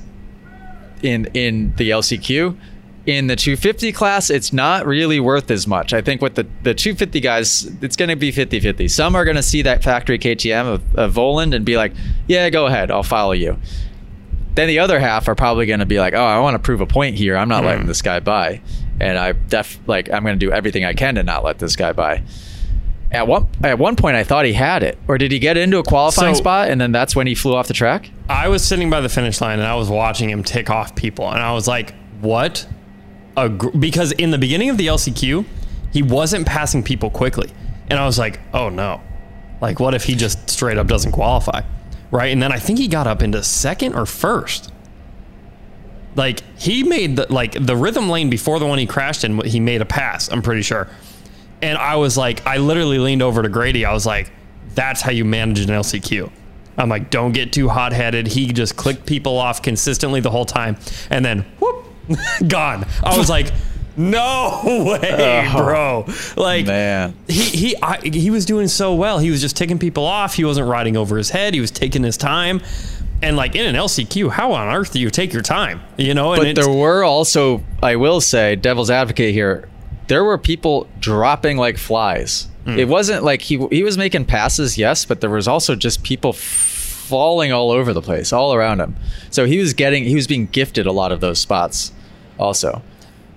[1.04, 2.58] in in the LCQ.
[3.06, 5.94] In the 250 class, it's not really worth as much.
[5.94, 8.88] I think with the, the 250 guys, it's going to be 50 50.
[8.88, 11.94] Some are going to see that factory KTM of, of Vohland and be like,
[12.28, 13.60] yeah, go ahead, I'll follow you.
[14.56, 16.82] Then the other half are probably going to be like, oh, I want to prove
[16.82, 17.36] a point here.
[17.38, 17.68] I'm not Mm.
[17.68, 18.62] letting this guy by.
[19.00, 21.76] And I def like I'm going to do everything I can to not let this
[21.76, 22.24] guy by.
[23.12, 25.78] At one at one point, I thought he had it, or did he get into
[25.78, 28.10] a qualifying So- spot and then that's when he flew off the track?
[28.30, 31.30] I was sitting by the finish line and I was watching him tick off people,
[31.30, 32.66] and I was like, "What?"
[33.38, 35.46] A gr- because in the beginning of the LCQ,
[35.92, 37.50] he wasn't passing people quickly,
[37.90, 39.02] and I was like, "Oh no!"
[39.62, 41.62] Like, what if he just straight up doesn't qualify,
[42.16, 42.32] right?
[42.32, 44.72] And then I think he got up into second or first.
[46.16, 49.40] Like he made the like the rhythm lane before the one he crashed in.
[49.42, 50.32] He made a pass.
[50.32, 50.88] I'm pretty sure.
[51.62, 53.86] And I was like, I literally leaned over to Grady.
[53.86, 54.32] I was like,
[54.74, 56.32] that's how you manage an LCQ.
[56.78, 58.28] I'm like, don't get too hot headed.
[58.28, 60.78] He just clicked people off consistently the whole time.
[61.10, 61.86] And then, whoop,
[62.48, 62.86] gone.
[63.04, 63.52] I was like,
[63.98, 64.62] no
[65.02, 66.06] way, bro.
[66.36, 67.16] Like, Man.
[67.28, 69.20] he he I, he was doing so well.
[69.20, 70.36] He was just taking people off.
[70.36, 71.54] He wasn't riding over his head.
[71.54, 72.62] He was taking his time.
[73.22, 75.82] And like in an LCQ, how on earth do you take your time?
[75.98, 79.70] You know, and But there were also, I will say, devil's advocate here.
[80.08, 82.48] There were people dropping like flies.
[82.66, 82.78] Hmm.
[82.78, 86.34] It wasn't like he he was making passes, yes, but there was also just people
[86.34, 88.96] falling all over the place, all around him.
[89.30, 91.92] So he was getting, he was being gifted a lot of those spots,
[92.40, 92.82] also.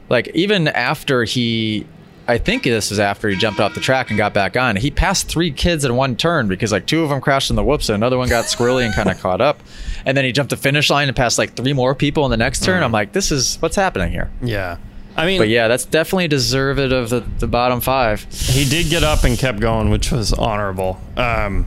[0.08, 1.86] Like even after he,
[2.26, 4.76] I think this was after he jumped off the track and got back on.
[4.76, 7.64] He passed three kids in one turn because like two of them crashed in the
[7.64, 9.60] whoops and another one got squirrely and kind of caught up.
[10.04, 12.36] And then he jumped the finish line and passed like three more people in the
[12.36, 12.82] next turn.
[12.82, 14.30] I'm like, this is what's happening here.
[14.42, 14.76] yeah.
[15.16, 18.24] I mean, But yeah, that's definitely deserved of the, the bottom five.
[18.30, 21.00] He did get up and kept going, which was honorable.
[21.16, 21.66] Um,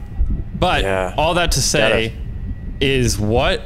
[0.58, 1.14] but Yeah.
[1.18, 2.14] all that to say
[2.80, 3.60] is what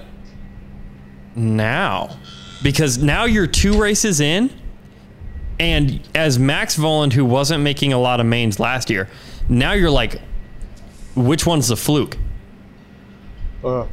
[1.35, 2.17] now?
[2.63, 4.51] Because now you're two races in,
[5.59, 9.09] and as Max Vohland, who wasn't making a lot of mains last year,
[9.49, 10.21] now you're like,
[11.15, 12.17] which one's the fluke?
[13.65, 13.87] Uh.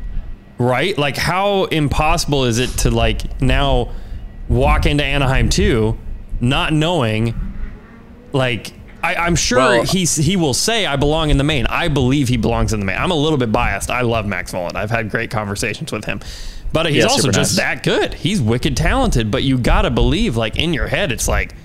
[0.57, 0.97] right?
[0.97, 3.91] Like, how impossible is it to like now
[4.49, 5.97] walk into Anaheim 2
[6.41, 7.33] not knowing,
[8.33, 11.65] like, I, I'm sure Well- he's he will say I belong in the main.
[11.67, 12.97] I believe he belongs in the main.
[12.97, 13.89] I'm a little bit biased.
[13.89, 14.75] I love Max Vohland.
[14.75, 16.19] I've had great conversations with him,
[16.73, 17.65] but he's Yeah, also just nice.
[17.65, 18.13] that good.
[18.15, 19.31] He's wicked talented.
[19.31, 21.55] But you gotta believe, like in your head, it's like,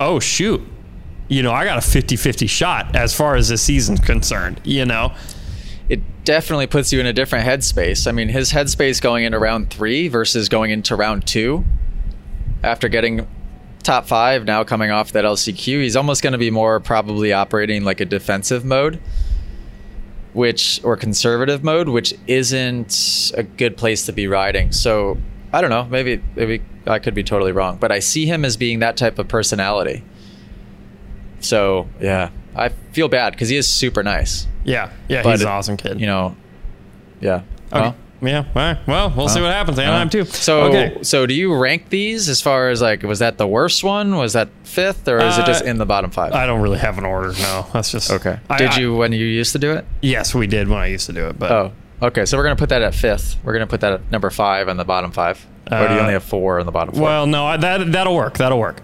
[0.00, 0.60] oh shoot,
[1.28, 4.60] you know, I got a 50-50 shot as far as the season's concerned.
[4.64, 5.12] You know,
[5.88, 8.06] It definitely puts you in a different headspace.
[8.08, 11.64] I mean, his headspace going into round three versus going into round two
[12.64, 13.26] after getting
[13.84, 17.84] top five, now coming off that LCQ, he's almost going to be more probably operating
[17.84, 18.98] like a defensive mode,
[20.36, 24.70] which, or conservative mode, which isn't a good place to be riding.
[24.70, 25.16] So
[25.50, 25.84] I don't know.
[25.84, 29.18] Maybe, maybe I could be totally wrong, but I see him as being that type
[29.18, 30.04] of personality.
[31.40, 34.46] So yeah, I feel bad because he is super nice.
[34.64, 36.00] yeah, yeah, But he's an awesome kid.
[36.00, 36.36] You know,
[37.20, 37.42] yeah.
[37.72, 37.80] Okay.
[37.80, 38.38] Well, yeah.
[38.38, 38.78] All right.
[38.86, 39.78] Well, we'll see what happens.
[39.78, 40.24] I'm too.
[40.24, 40.98] So, okay.
[41.02, 44.16] so do you rank these as far as like was that the worst one?
[44.16, 46.32] Was that fifth, or is it just Uh, in the bottom five?
[46.32, 47.32] I don't really have an order.
[47.40, 48.38] No, that's just okay.
[48.50, 49.84] I- Did I- you when you used to do it?
[50.02, 51.38] Yes, we did when I used to do it.
[51.38, 51.72] But Oh,
[52.02, 52.24] okay.
[52.26, 53.36] So we're gonna put that at fifth.
[53.44, 55.44] We're gonna put that at number five on the bottom five.
[55.70, 57.02] or do you Uh, only have four on the bottom four?
[57.02, 58.38] well, no, I- that that'll work.
[58.38, 58.80] That'll work.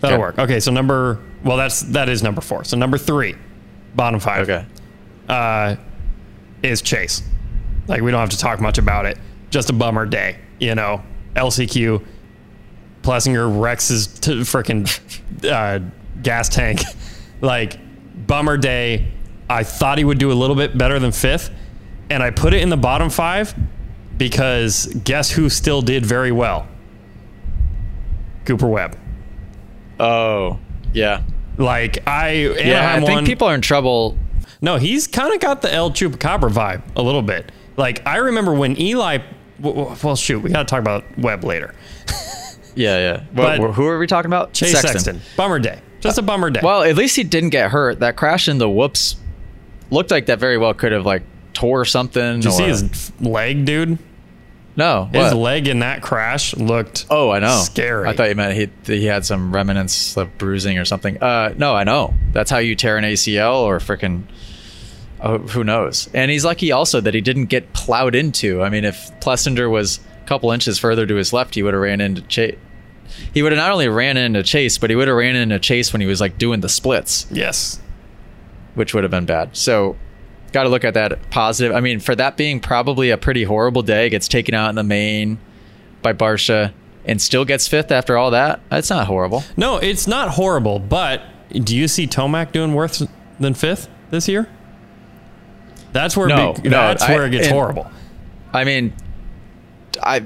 [0.00, 0.20] That'll Okay.
[0.20, 0.38] work.
[0.38, 0.60] Okay.
[0.60, 2.64] So number well, that's that is number four.
[2.64, 3.36] So number three,
[3.94, 4.48] bottom five.
[4.48, 4.64] okay.
[5.28, 5.76] uh,
[6.62, 7.22] is Chase.
[7.88, 9.18] Like we don't have to talk much about it.
[9.50, 11.02] Just a bummer day, you know.
[11.34, 12.04] LCQ,
[13.02, 14.86] Plessinger Rex's t- freaking
[15.50, 15.80] uh,
[16.22, 16.80] gas tank.
[17.40, 17.78] like
[18.26, 19.10] bummer day.
[19.48, 21.50] I thought he would do a little bit better than fifth,
[22.08, 23.54] and I put it in the bottom five
[24.16, 26.68] because guess who still did very well?
[28.44, 28.96] Cooper Webb.
[29.98, 30.58] Oh,
[30.92, 31.22] yeah.
[31.58, 33.26] Like I, Yeah, I think won.
[33.26, 34.16] people are in trouble.
[34.62, 37.50] No, he's kind of got the El Chupacabra vibe a little bit.
[37.80, 39.18] Like I remember when Eli.
[39.58, 41.74] Well, shoot, we got to talk about Webb later.
[42.74, 43.24] Yeah, yeah.
[43.34, 44.52] But- What, who are we talking about?
[44.52, 45.20] Chase Sexton.
[45.36, 45.80] Bummer day.
[46.00, 46.60] Just a bummer day.
[46.62, 48.00] Well, at least he didn't get hurt.
[48.00, 49.16] That crash in the whoops
[49.90, 51.22] looked like that very well could have like
[51.52, 52.36] tore something.
[52.36, 53.98] Did you see his leg, dude?
[54.76, 55.10] no?
[55.12, 57.04] His leg in that crash looked.
[57.10, 57.60] Oh, I know.
[57.64, 58.08] Scary.
[58.08, 58.54] I thought you meant
[58.86, 61.22] he he had some remnants of bruising or something.
[61.22, 62.14] Uh, no, I know.
[62.32, 64.22] That's how you tear an ACL or freaking.
[65.22, 66.08] Oh, who knows?
[66.14, 68.62] And he's lucky also that he didn't get plowed into.
[68.62, 71.82] I mean, if Plessinger was a couple inches further to his left, he would have
[71.82, 72.56] ran into Chase.
[73.34, 75.92] He would have not only ran into Chase, but he would have ran into Chase
[75.92, 77.80] when he was like doing the splits, Yes.
[78.74, 79.56] which would have been bad.
[79.56, 79.96] So,
[80.52, 81.76] got to look at that positive.
[81.76, 84.84] I mean, for that being probably a pretty horrible day, gets taken out in the
[84.84, 85.38] main
[86.02, 86.72] by Barcia
[87.04, 88.60] and still gets fifth after all that.
[88.70, 89.44] That's not horrible.
[89.56, 91.20] No, it's not horrible, but
[91.52, 93.02] do you see Tomac doing worse
[93.38, 94.48] than fifth this year?
[95.92, 97.90] That's where No, big, no, that's I- where it gets and- horrible.
[98.52, 98.92] I mean,
[100.02, 100.22] I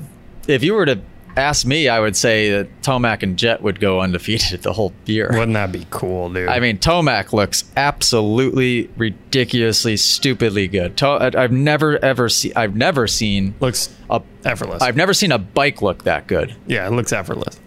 [0.46, 1.00] if you were to
[1.36, 5.28] ask me, I would say that Tomac and Jett would go undefeated the whole year.
[5.32, 6.48] Wouldn't that be cool, dude?
[6.48, 10.96] I mean, Tomac looks absolutely ridiculously, stupidly good.
[10.98, 12.52] To- I- I've never ever seen.
[12.54, 14.20] I've never seen looks a.
[14.44, 14.82] effortless.
[14.82, 16.54] I've never seen a bike look that good.
[16.66, 17.58] yeah, it looks effortless.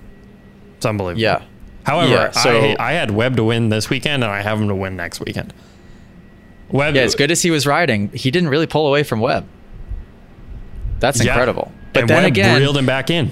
[0.77, 1.21] It's unbelievable.
[1.21, 1.41] Yeah.
[1.83, 4.67] However, Yeah, so- I, I had Webb to win this weekend, and I have him
[4.67, 5.53] to win next weekend.
[6.69, 9.45] Webb, Yeah, as good as he was riding, he didn't really pull away from Webb.
[10.99, 11.31] That's Yeah.
[11.31, 11.71] incredible.
[11.93, 13.31] But and then Webb again, reeled him back in.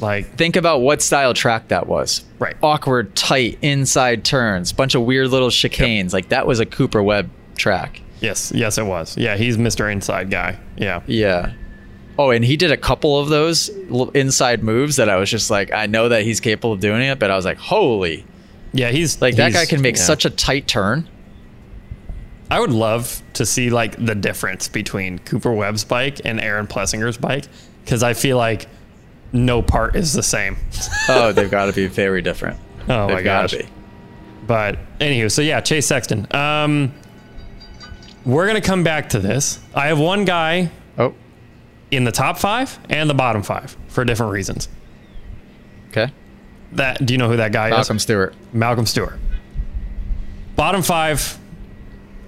[0.00, 2.24] Like, think about what style track that was.
[2.38, 2.56] Right.
[2.62, 6.12] Awkward, tight, inside turns, bunch of weird little chicanes.
[6.12, 8.00] Like that was a Cooper Webb track.
[8.20, 9.16] yes, yes, it was.
[9.16, 9.90] Yeah, he's Mr.
[9.90, 10.56] Inside guy.
[10.76, 11.00] Yeah.
[11.06, 11.50] Yeah.
[12.18, 13.70] Oh, and he did a couple of those
[14.14, 17.18] inside moves that I was just like, I know that he's capable of doing it,
[17.18, 18.24] but I was like, holy,
[18.72, 20.02] Yeah, he's like that he's- guy can make yeah.
[20.02, 21.08] such a tight turn.
[22.52, 27.16] I would love to see like the difference between Cooper Webb's bike and Aaron Plessinger's
[27.16, 27.46] bike
[27.82, 28.66] because I feel like
[29.32, 30.58] no part is the same.
[31.08, 32.60] Oh, they've got to be very different.
[32.88, 33.52] Oh They've my gosh.
[33.54, 33.66] be.
[34.46, 36.26] But anywho, so yeah, Chase Sexton.
[36.32, 36.92] Um,
[38.24, 39.58] we're gonna come back to this.
[39.74, 41.14] I have one guy Oh,
[41.90, 44.68] in the top five and the bottom five for different reasons.
[45.90, 46.12] okay.
[46.72, 47.88] That do you know who that guy Malcolm is?
[47.88, 48.34] Malcolm Stewart.
[48.52, 49.18] Malcolm Stewart.
[50.54, 51.38] Bottom five.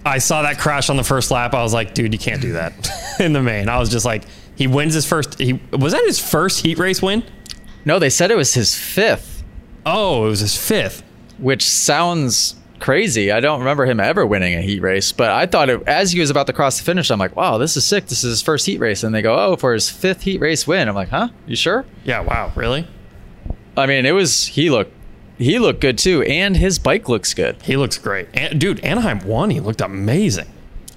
[0.04, 1.54] I saw that crash on the first lap.
[1.54, 2.72] I was like, dude, you can't do that
[3.20, 3.68] in the main.
[3.68, 4.24] I was just like,
[4.56, 5.38] he wins his first.
[5.38, 7.24] He was that his first heat race win.
[7.84, 9.42] No, they said it was his fifth,
[9.86, 11.02] Oh, it was his fifth.
[11.38, 13.30] which sounds crazy.
[13.32, 16.20] I don't remember him ever winning a heat race, but I thought it, as he
[16.20, 18.06] was about to cross the finish, I'm like, wow, this is sick.
[18.06, 19.02] This is his first heat race.
[19.02, 20.88] And they go, oh, for his fifth heat race win.
[20.88, 21.28] I'm like, huh?
[21.46, 21.84] You sure?
[22.04, 22.20] Yeah.
[22.20, 22.52] Wow.
[22.54, 22.86] Really?
[23.76, 24.92] I mean, it was, he looked,
[25.38, 26.22] he looked good too.
[26.22, 27.60] And his bike looks good.
[27.62, 28.32] He looks great.
[28.58, 29.50] Dude, Anaheim one.
[29.50, 30.46] He looked amazing.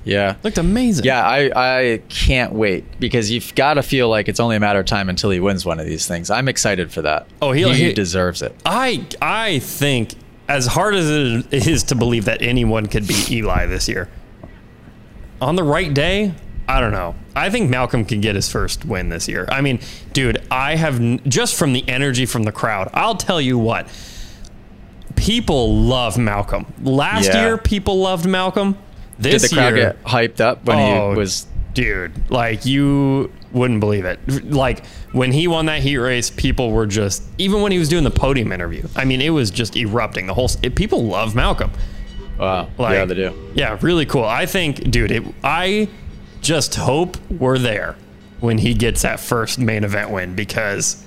[0.04, 0.36] Yeah.
[0.42, 1.04] Looked amazing.
[1.06, 4.80] Yeah, I, I can't wait because you've got to feel like it's only a matter
[4.80, 6.30] of time until he wins one of these things.
[6.30, 7.28] I'm excited for that.
[7.42, 8.56] Oh, he'll- he he- deserves it.
[8.66, 10.14] I I think
[10.48, 11.10] as hard as
[11.52, 14.08] it is to believe that anyone could beat Eli this year,
[15.42, 16.34] on the right day,
[16.70, 17.16] I don't know.
[17.36, 19.46] I think Malcolm can get his first win this year.
[19.50, 19.80] I mean,
[20.14, 22.90] dude, I have just from the energy from the crowd.
[22.94, 23.88] I'll tell you what.
[25.18, 26.66] People love Malcolm.
[26.82, 27.42] Last Yeah.
[27.42, 28.78] year, people loved Malcolm.
[29.20, 31.46] Did the crowd year, get hyped up when Oh, he was?
[31.74, 34.20] dude like you wouldn't believe it
[34.52, 38.04] like when he won that heat race people were just even when he was doing
[38.04, 41.70] the podium interview i mean it was just erupting the whole it, people love malcolm
[42.40, 42.68] Wow.
[42.80, 43.52] like, yeah, they do.
[43.54, 45.88] yeah really cool i think dude it, i
[46.42, 47.96] just hope we're there
[48.40, 51.04] when he gets that first main event win because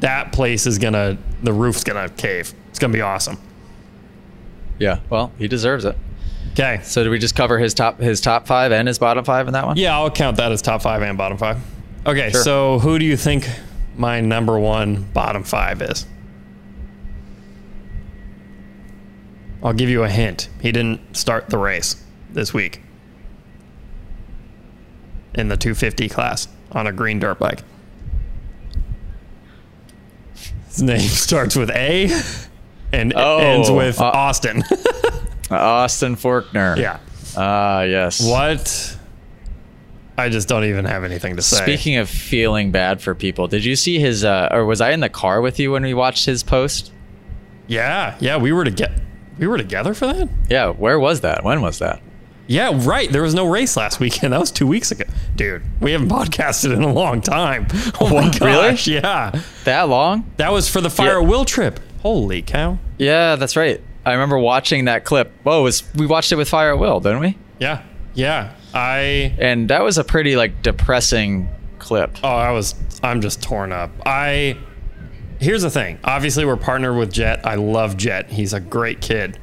[0.00, 3.38] that place is gonna the roof's gonna cave it's gonna be awesome
[4.78, 5.00] Yeah.
[5.10, 5.96] Well, he deserves it.
[6.52, 9.46] okay So did we just cover his top his top five and his bottom five
[9.48, 9.76] in that one?
[9.76, 11.58] Yeah, I'll count that as top five and bottom five.
[12.06, 12.42] Okay, Sure.
[12.42, 13.48] so who do you think
[13.96, 16.06] my number one bottom five is?
[19.62, 20.48] I'll give you a hint.
[20.62, 21.96] He didn't start the race
[22.30, 22.80] this week
[25.34, 27.62] in the 250 class on a green dirt bike.
[30.68, 32.08] His name starts with A
[32.92, 34.62] and Oh, ends with uh, Austin.
[35.50, 36.76] Austin Forkner.
[36.76, 37.00] yeah.
[37.36, 38.20] Ah, yes.
[38.26, 38.96] What?
[40.16, 41.58] I just don't even have anything to say.
[41.62, 44.24] Speaking of feeling bad for people, did you see his?
[44.24, 46.90] Uh, or was I in the car with you when we watched his post?
[47.68, 48.90] Yeah, yeah, we were to get
[49.38, 50.28] we were together for that.
[50.50, 50.70] Yeah.
[50.70, 51.44] Where was that?
[51.44, 52.02] When was that?
[52.48, 53.12] Yeah, right.
[53.12, 54.32] There was no race last weekend.
[54.32, 55.04] That was two weeks ago,
[55.36, 55.62] dude.
[55.80, 57.68] We haven't podcasted in a long time.
[58.00, 58.70] Oh my What, really?
[58.70, 59.40] gosh, yeah.
[59.64, 60.28] That long?
[60.38, 61.28] That was for the Fire Yeah.
[61.28, 61.78] Will trip.
[62.00, 62.78] Holy cow!
[62.98, 63.80] Yeah, that's right.
[64.04, 65.32] I remember watching that clip.
[65.42, 67.36] Whoa, was we watched it with Fire at Will, didn't we?
[67.58, 67.82] Yeah.
[68.14, 68.54] Yeah.
[68.74, 72.16] I And that was a pretty like depressing clip.
[72.22, 72.74] Oh, I was.
[73.02, 73.90] I'm just torn up.
[74.06, 74.56] I.
[75.40, 75.98] Here's the thing.
[76.02, 77.46] Obviously, we're partnered with Jett.
[77.46, 78.30] I love Jett.
[78.30, 79.38] He's a great kid.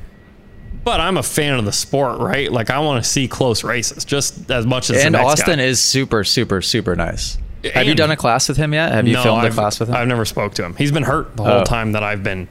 [0.84, 2.52] But I'm a fan of the sport, right?
[2.52, 5.04] Like I want to see close races just as much as.
[5.04, 5.64] And Austin guy.
[5.66, 7.38] is super, super, super nice.
[7.74, 8.92] Have you done a class with him yet?
[8.92, 9.96] Have you no, filmed I've, a class with him?
[9.96, 10.76] I've never spoke to him.
[10.76, 11.64] He's been hurt the whole Oh.
[11.64, 12.48] time that I've been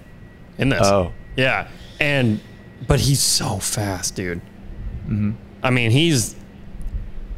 [0.58, 0.86] in this.
[0.86, 1.12] Oh.
[1.36, 1.68] yeah,
[2.00, 2.40] and
[2.86, 4.40] but he's so fast, dude.
[5.06, 5.32] Mm-hmm.
[5.62, 6.34] I mean, he's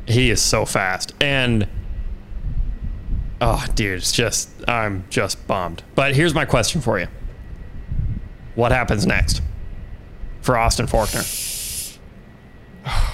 [0.07, 1.67] he is so fast, and
[3.41, 5.83] oh, dude, it's just I'm just bummed.
[5.95, 7.09] But here's my question for you:
[8.55, 9.43] What happens next
[10.41, 11.99] for Austin Forkner?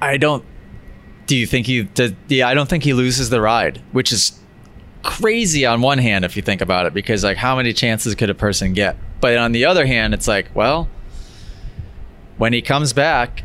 [0.00, 0.44] I don't.
[1.26, 1.84] Do you think he?
[1.84, 4.38] Does, yeah, I don't think he loses the ride, which is
[5.02, 8.30] crazy on one hand if you think about it, because like how many chances could
[8.30, 8.96] a person get?
[9.20, 10.88] But on the other hand, it's like, well,
[12.38, 13.44] when he comes back,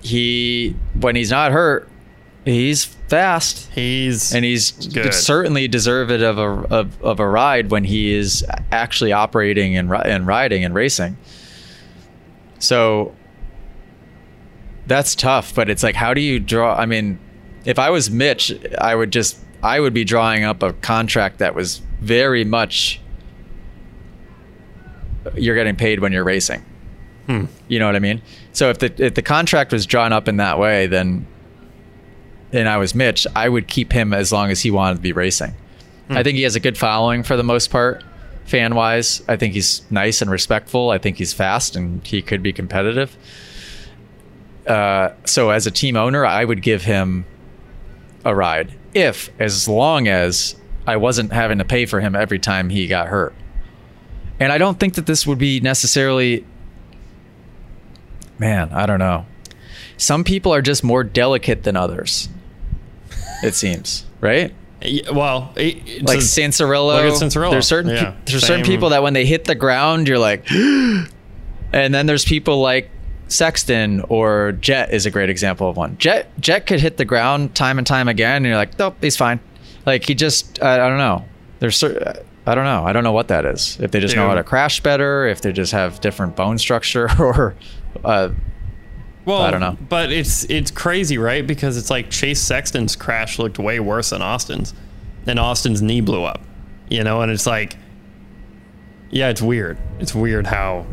[0.00, 1.88] he when he's not hurt,
[2.44, 3.70] he's fast.
[3.72, 5.12] He's and he's Good.
[5.12, 10.26] certainly deserved of a of, of a ride when he is actually operating and and
[10.26, 11.16] riding and racing.
[12.58, 13.14] So
[14.86, 17.18] that's tough, but it's like how do you draw I mean,
[17.64, 21.54] if I was Mitch, I would just I would be drawing up a contract that
[21.54, 23.00] was very much
[25.34, 26.64] you're getting paid when you're racing.
[27.26, 27.46] Hmm.
[27.66, 28.22] You know what I mean?
[28.52, 31.26] So if the if the contract was drawn up in that way, then
[32.52, 35.12] and I was Mitch, I would keep him as long as he wanted to be
[35.12, 35.54] racing.
[36.08, 38.04] I think he has a good following for the most part,
[38.44, 39.22] fan wise.
[39.26, 40.90] I think he's nice and respectful.
[40.90, 43.16] I think he's fast and he could be competitive.
[44.66, 47.24] Uh, so as a team owner, I would give him
[48.24, 50.56] a ride if, as long as
[50.86, 53.34] I wasn't having to pay for him every time he got hurt.
[54.40, 56.44] And I don't think that this would be necessarily.
[58.38, 59.24] Man, I don't know.
[59.96, 62.28] Some people are just more delicate than others.
[63.42, 64.52] It seems, right?
[64.82, 67.02] Yeah, well, it- it's Like a- Cianciarulo.
[67.02, 67.50] Look at Cianciarulo.
[67.50, 68.10] There's certain Yeah.
[68.10, 71.08] pe- there's certain people that when they hit the ground, you're like, and
[71.72, 72.90] then there's people like
[73.28, 75.98] Sexton or Jett is a great example of one.
[75.98, 79.16] Jett Jett could hit the ground time and time again, and you're like, nope, he's
[79.16, 79.40] fine.
[79.84, 81.24] Like he just, I, I don't know.
[81.58, 82.84] There's I don't know.
[82.84, 83.78] I don't know what that is.
[83.80, 87.08] If they just know how to crash better, if they just have different bone structure,
[87.18, 87.56] or
[88.04, 88.30] uh,
[89.24, 89.76] Well, I don't know.
[89.88, 91.44] but it's it's crazy, right?
[91.44, 94.74] Because it's like Chase Sexton's crash looked way worse than Austin's,
[95.26, 96.40] and Austin's knee blew up,
[96.88, 97.20] you know.
[97.22, 97.76] And it's like,
[99.10, 99.78] yeah, it's weird.
[99.98, 100.86] It's weird how.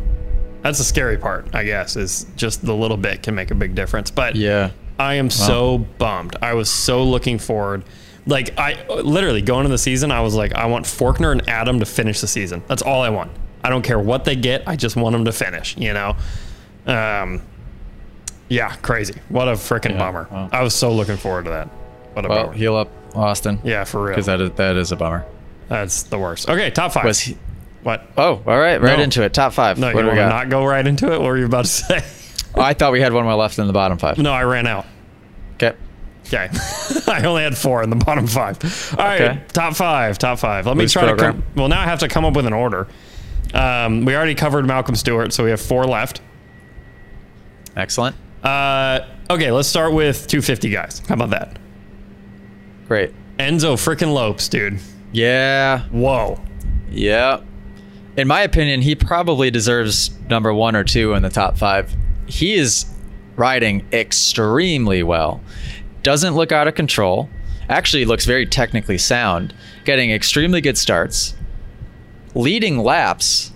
[0.63, 3.75] That's the scary part, I guess, is just the little bit can make a big
[3.75, 4.09] difference.
[4.11, 6.35] But yeah, I am so bummed.
[6.41, 7.83] I was so looking forward.
[8.25, 11.79] Like I literally going into the season, I was like, I want Forkner and Adam
[11.79, 12.63] to finish the season.
[12.67, 13.31] That's all I want.
[13.63, 14.65] I don't care what they get.
[14.67, 15.77] I just want them to finish.
[15.77, 16.15] You know.
[16.87, 17.41] Um.
[18.49, 19.15] Yeah, crazy.
[19.29, 20.27] What a freaking Yeah, bummer.
[20.31, 20.49] wow.
[20.51, 21.67] I was so looking forward to that.
[22.13, 22.53] What a well, bummer.
[22.57, 23.59] heal up Austin.
[23.63, 24.11] Yeah, for real.
[24.13, 25.25] because that is that is a bummer.
[25.69, 26.49] That's the worst.
[26.49, 27.05] Okay, top five.
[27.05, 27.37] Was he?
[27.83, 28.07] What?
[28.17, 29.03] Oh, all right, right No.
[29.03, 29.33] into it.
[29.33, 29.77] Top five.
[29.77, 31.19] No, what you want to not go right into it?
[31.19, 32.03] What were you about to say?
[32.55, 34.17] Oh, I thought we had one more left in the bottom five.
[34.17, 34.85] no, I ran out.
[35.55, 35.75] Okay.
[36.27, 36.49] Okay.
[37.07, 38.57] I only had four in the bottom five.
[38.97, 39.21] All right.
[39.21, 39.41] Okay.
[39.53, 40.17] Top five.
[40.17, 40.65] Top five.
[40.65, 41.33] Let me try to program.
[41.33, 41.43] come.
[41.55, 42.87] Well, now I have to come up with an order.
[43.53, 46.21] Um, we already covered Malcolm Stewart, so we have four left.
[47.75, 48.15] Excellent.
[48.43, 51.01] Uh, okay, let's start with 250 guys.
[51.07, 51.57] How about that?
[52.87, 53.13] Great.
[53.37, 54.79] Enzo freaking Lopes, dude.
[55.11, 55.81] Yeah.
[55.89, 56.39] Whoa.
[56.89, 57.41] Yeah.
[58.15, 61.95] In my opinion, he probably deserves number one or two in the top five.
[62.27, 62.85] He is
[63.35, 65.41] riding extremely well.
[66.03, 67.29] Doesn't look out of control.
[67.69, 69.53] Actually, looks very technically sound.
[69.85, 71.33] Getting extremely good starts.
[72.35, 73.51] Leading laps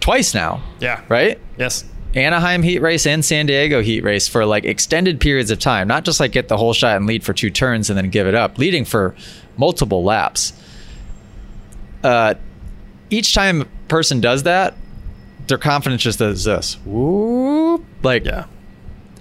[0.00, 1.02] twice now, Yeah.
[1.08, 1.38] right?
[1.58, 1.84] Yes.
[2.14, 6.04] Anaheim heat race and San Diego heat race for like extended periods of time, not
[6.04, 8.34] just like get the whole shot and lead for two turns and then give it
[8.34, 9.14] up, leading for
[9.56, 10.52] multiple laps.
[12.02, 12.34] Uh,
[13.10, 14.74] each time person does that,
[15.48, 16.78] their confidence just does this.
[16.86, 17.84] Whoop.
[18.02, 18.44] Like, Yeah.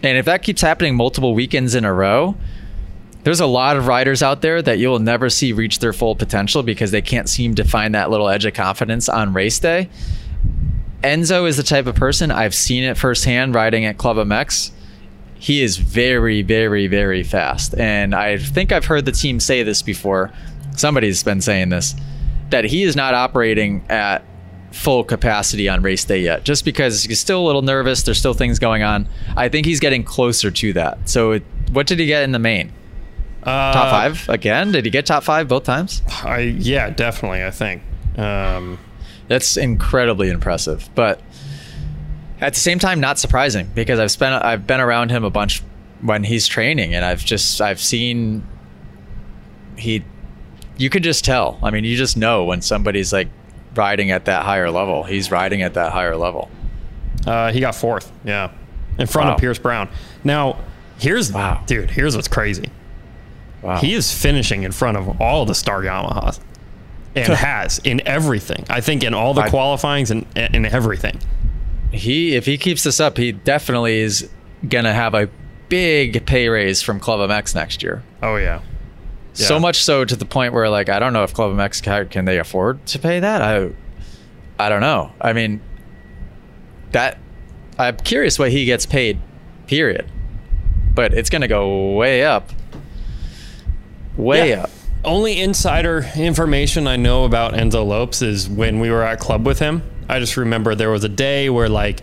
[0.04, 2.36] and if that keeps happening multiple weekends in a row,
[3.24, 6.64] there's a lot of riders out there that you'll never see reach their full potential
[6.64, 9.90] because they can't seem to find that little edge of confidence on race day.
[11.04, 14.72] Enzo is the type of person I've seen it firsthand riding at Club MX.
[15.36, 17.74] He is very, very, very fast.
[17.78, 20.32] And I think I've heard the team say this before.
[20.76, 21.96] Somebody's been saying this
[22.50, 24.24] that he is not operating at
[24.72, 28.04] full capacity on race day yet, just because he's still a little nervous.
[28.04, 29.08] There's still things going on.
[29.36, 31.10] I think he's getting closer to that.
[31.10, 32.72] So, it, what did he get in the main?
[33.44, 34.72] Uh, Top five again?
[34.72, 36.02] Did he get top five both times?
[36.24, 37.44] I yeah, definitely.
[37.44, 37.82] I think.
[38.18, 38.80] Um,
[39.30, 41.22] That's incredibly impressive, but
[42.42, 45.64] at the same time, not surprising because I've spent I've been around him a bunch
[46.02, 48.46] when he's training, and I've just I've seen
[49.78, 50.04] he.
[50.78, 51.60] You can just tell.
[51.64, 53.30] I mean, you just know when somebody's like
[53.80, 55.04] riding at that higher level.
[55.04, 56.50] He's riding at that higher level.
[57.26, 58.12] uh, he got fourth.
[58.26, 58.52] Yeah,
[58.98, 59.34] in front Wow.
[59.36, 59.88] of Pierce Brown.
[60.24, 60.58] Now,
[60.98, 61.64] here's Wow.
[61.66, 61.92] dude.
[61.92, 62.70] Here's what's crazy.
[63.62, 63.78] Wow.
[63.78, 66.40] He is finishing in front of all the star Yamahas,
[67.16, 68.66] and has in everything.
[68.70, 71.20] I think in all the I- qualifyings and in everything.
[71.92, 74.30] he if he keeps this up, he definitely is
[74.68, 75.30] gonna have a
[75.70, 78.02] big pay raise from Club MX next year.
[78.24, 78.60] Oh yeah.
[79.48, 82.10] So much so to the point where like I don't know if Club MX can,
[82.10, 83.42] can they afford to pay that.
[83.42, 83.70] I
[84.58, 85.12] I don't know.
[85.22, 85.62] I mean
[86.92, 87.18] that
[87.78, 89.20] I'm curious what he gets paid.
[89.68, 90.10] Period.
[90.94, 92.50] But it's gonna go way up.
[94.18, 94.64] Way Yeah.
[94.64, 94.70] up.
[95.06, 99.60] Only insider information I know about Enzo Lopes is when we were at club with
[99.60, 99.82] him.
[100.10, 102.02] I just remember there was a day where like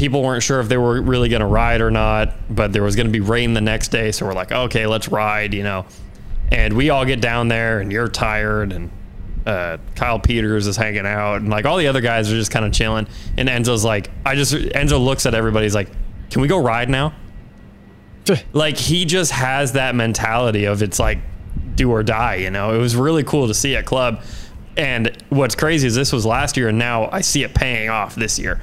[0.00, 2.96] people weren't sure if they were really going to ride or not, but there was
[2.96, 5.84] going to be rain the next day, so we're like, okay, let's ride, you know.
[6.50, 8.90] And we all get down there, and you're tired, and
[9.44, 12.64] uh, Kyle Peters is hanging out, and like all the other guys are just kind
[12.64, 13.08] of chilling.
[13.36, 15.90] And Enzo's like, I just Enzo looks at everybody, he's like,
[16.30, 17.12] can we go ride now?
[18.54, 21.18] like he just has that mentality of it's like
[21.74, 24.22] do or die you know it was really cool to see at club
[24.76, 28.14] and what's crazy is this was last year and now i see it paying off
[28.14, 28.60] this year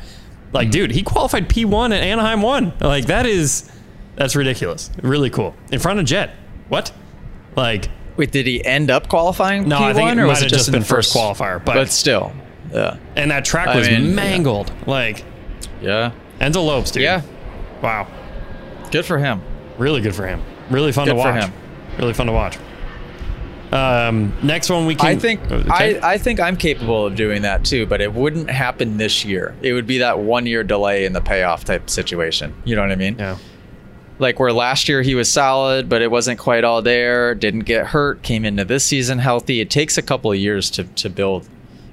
[0.54, 3.70] like dude he qualified p1 at anaheim 1 like that is
[4.16, 6.32] that's ridiculous really cool in front of Jett
[6.70, 6.91] what
[7.56, 10.45] like Wait, did he end up qualifying No, P1 I think it or was it
[10.45, 12.34] just just in been the first qualifier, but- but still.
[12.74, 12.98] Yeah.
[13.16, 14.14] and that track I was mean, yeah.
[14.16, 15.24] mangled like
[15.82, 16.12] Yeah.
[16.41, 17.22] enzo lopes dude Yeah.
[17.82, 18.08] wow
[18.91, 19.41] Good for him.
[19.78, 20.41] Really good for him.
[20.72, 21.50] Really fun Good to watch.
[22.00, 22.58] Really fun to watch.
[23.72, 25.07] Um, next one we can.
[25.07, 25.99] I think Okay.
[25.99, 29.55] I, I think I'm capable of doing that too, but it wouldn't happen this year.
[29.61, 32.53] It would be that one year delay in the payoff type situation.
[32.63, 33.18] You know what I mean?
[33.20, 33.38] yeah.
[34.20, 37.86] Like where last year he was solid, but it wasn't quite all there, didn't get
[37.88, 39.59] hurt, came into this season healthy.
[39.61, 41.47] It takes a couple of years to, to build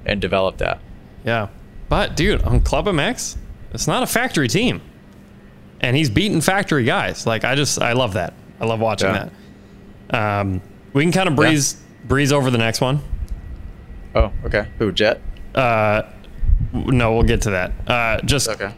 [0.07, 0.79] and develop that.
[1.23, 1.49] Yeah.
[1.87, 3.37] But dude, on Club MX,
[3.73, 4.81] it's not a factory team.
[5.81, 7.27] And he's beating factory guys.
[7.27, 8.33] Like I just I love that.
[8.59, 9.29] I love watching Yeah.
[10.09, 10.39] that.
[10.41, 10.61] Um,
[10.95, 11.75] we can kind of breeze
[12.05, 13.01] breeze over the next one.
[14.15, 14.67] Oh, okay.
[14.79, 15.21] Who, Jett?
[15.53, 16.03] Uh,
[16.73, 17.73] no, we'll get to that.
[17.87, 18.73] Uh, just Okay.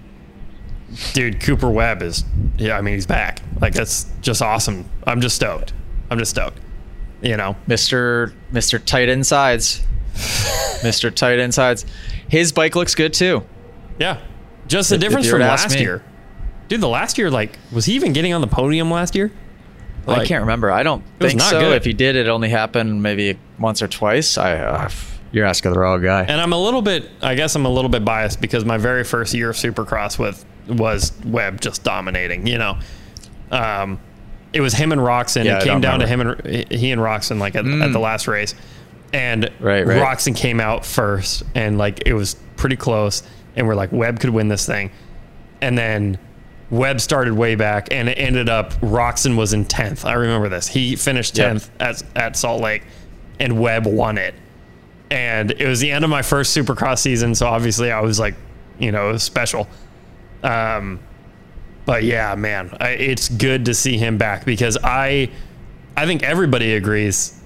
[1.14, 2.26] dude, Cooper Webb is
[2.58, 3.40] yeah, I mean he's back.
[3.62, 4.86] Like that's just awesome.
[5.06, 5.74] I'm just stoked.
[6.10, 6.60] I'm just stoked.
[7.22, 7.56] You know.
[7.68, 8.34] Mr.
[8.52, 8.84] Mr.
[8.84, 9.82] Tight Insides.
[10.82, 11.14] Mr.
[11.14, 11.86] Tight Insides.
[12.30, 13.44] His bike looks good too.
[14.00, 14.20] Yeah.
[14.68, 15.82] Just the If- if difference were from last me.
[15.82, 16.04] year.
[16.68, 19.32] Dude, the last year, like, was he even getting on the podium last year?
[20.08, 20.72] I can't remember.
[20.72, 21.60] I don't was think not so.
[21.60, 21.76] good.
[21.78, 24.38] If he did, it only happened maybe once or twice.
[24.38, 24.90] I, uh,
[25.32, 26.22] you're asking the wrong guy.
[26.24, 29.04] And I'm a little bit, I guess I'm a little bit biased because my very
[29.04, 32.78] first year of Supercross with was Webb just dominating, you know.
[33.52, 34.00] Um,
[34.54, 35.46] it was him and Roczen.
[35.46, 38.28] Yeah, it came down to him and he and Roczen like at, at the last
[38.28, 38.56] race.
[39.14, 40.02] And Right, right.
[40.02, 43.24] Roczen came out first and like it was pretty close
[43.56, 44.92] and we're like Webb could win this thing.
[45.62, 46.18] And then
[46.70, 50.06] Webb started way back and it ended up Roczen was in 10th.
[50.06, 50.68] I remember this.
[50.68, 51.56] He finished Yep.
[51.56, 52.84] 10th at, at Salt Lake
[53.40, 54.36] and Webb won it.
[55.10, 58.36] And it was the end of my first Supercross season, so obviously I was like,
[58.78, 59.68] you know, special.
[60.44, 61.00] Um,
[61.86, 65.30] but yeah, man, I, it's good to see him back because I,
[65.96, 67.42] I think everybody agrees.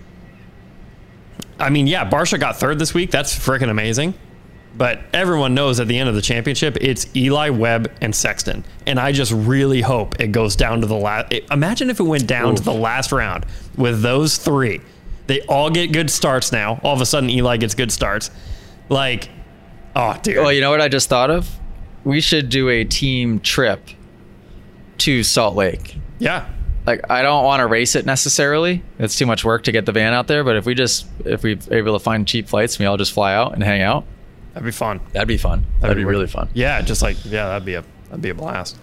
[1.59, 3.11] I mean, yeah, Barcia got third this week.
[3.11, 4.15] That's freaking amazing.
[4.75, 8.63] But everyone knows at the end of the championship, it's Eli Webb and Sexton.
[8.87, 11.33] And I just really hope it goes down to the last.
[11.51, 13.45] Imagine if it went down to the last round
[13.75, 14.81] with those three.
[15.27, 16.79] They all get good starts now.
[16.83, 18.31] All of a sudden, Eli gets good starts.
[18.89, 19.29] Like,
[19.95, 20.37] oh, dude.
[20.37, 21.49] Well, you know what I just thought of?
[22.03, 23.81] We should do a team trip
[24.99, 25.97] to Salt Lake.
[26.19, 26.47] yeah.
[26.83, 28.81] Like, I don't want to race it necessarily.
[28.97, 30.43] It's too much work to get the van out there.
[30.43, 33.35] But if we just, if we're able to find cheap flights, we all just fly
[33.35, 34.03] out and hang out.
[34.53, 34.99] That'd be fun.
[35.13, 35.65] That'd be fun.
[35.79, 36.11] That'd, be, wicked.
[36.17, 36.49] really fun.
[36.53, 38.77] Yeah, just like yeah, that'd be a that'd be a blast.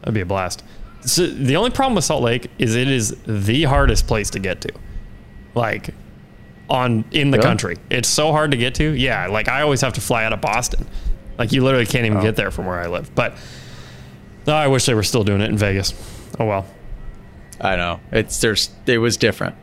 [0.00, 0.62] That'd be a blast.
[1.02, 4.60] So the only problem with Salt Lake is it is the hardest place to get
[4.62, 4.72] to.
[5.54, 5.90] Like
[6.68, 7.46] on in the Really?
[7.48, 7.76] country.
[7.90, 8.90] It's so hard to get to.
[8.92, 10.86] Yeah, like I always have to fly out of Boston.
[11.38, 12.22] Like you literally can't even Oh.
[12.22, 13.14] get there from where I live.
[13.14, 13.34] But
[14.46, 15.92] oh, I wish they were still doing it in Vegas.
[16.38, 16.66] Oh well.
[17.60, 18.00] I know.
[18.12, 18.70] It's there's.
[18.86, 19.54] It was different.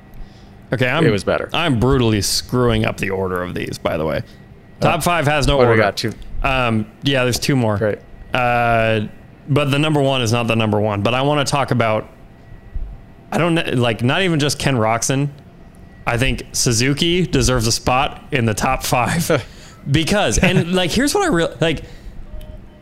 [0.73, 1.49] Okay, I'm, It was better.
[1.53, 4.21] I'm brutally screwing up the order of these, by the way.
[4.81, 5.73] Top five has no What order.
[5.73, 5.97] we got?
[5.97, 6.13] Two.
[6.43, 7.77] Um, yeah, there's two more.
[7.77, 7.99] Great.
[8.33, 9.07] Uh,
[9.47, 11.01] but the number one is not the number one.
[11.03, 12.09] But I want to talk about.
[13.31, 15.29] I don't like not even just Ken Roczen,
[16.05, 19.47] I think Suzuki deserves a spot in the top five
[19.89, 21.83] because, and like, here's what I really like.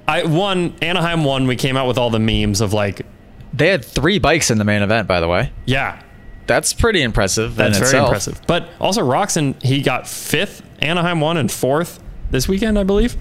[0.08, 1.45] I won Anaheim won.
[1.45, 3.06] We came out with all the memes of like,
[3.54, 5.52] They had three bikes in the main event, by the way.
[5.66, 6.02] yeah,
[6.50, 7.56] That's pretty impressive.
[7.56, 8.08] that's very itself.
[8.08, 8.41] impressive.
[8.47, 10.64] But also Roczen, he got fifth.
[10.80, 13.16] Anaheim one and fourth this weekend, I believe.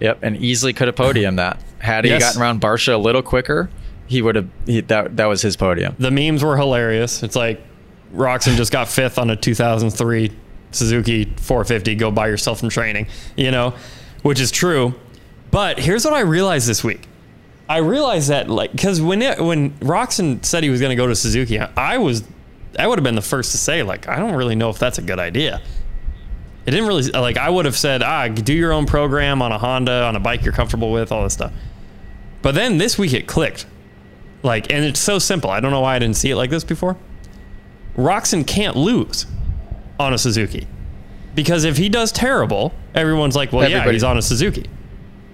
[0.00, 1.58] Yep, and easily could have podiumed that.
[1.78, 2.22] Had he Yes.
[2.22, 3.70] gotten around Barcia a little quicker,
[4.06, 4.48] he would have.
[4.66, 5.94] He, that that was his podium.
[5.98, 7.22] The memes were hilarious.
[7.22, 7.62] It's like
[8.14, 10.30] Roczen just got fifth on a 2003
[10.70, 11.94] Suzuki 450.
[11.94, 13.74] Go buy yourself some training, you know,
[14.22, 14.94] which is true.
[15.50, 17.08] But here's what I realized this week.
[17.68, 21.06] I realized that like because when it, when Roczen said he was going to go
[21.06, 22.22] to Suzuki, I was
[22.78, 24.98] I would have been the first to say like I don't really know if that's
[24.98, 25.60] a good idea.
[26.66, 29.58] It didn't really like I would have said ah do your own program on a
[29.58, 31.52] Honda on a bike you're comfortable with all this stuff.
[32.42, 33.66] But then this week it clicked.
[34.42, 35.50] Like and it's so simple.
[35.50, 36.96] I don't know why I didn't see it like this before.
[37.96, 39.26] Roczen can't lose
[39.98, 40.66] on a Suzuki.
[41.34, 44.66] Because if he does terrible, everyone's like, well, yeah, he's on a Suzuki.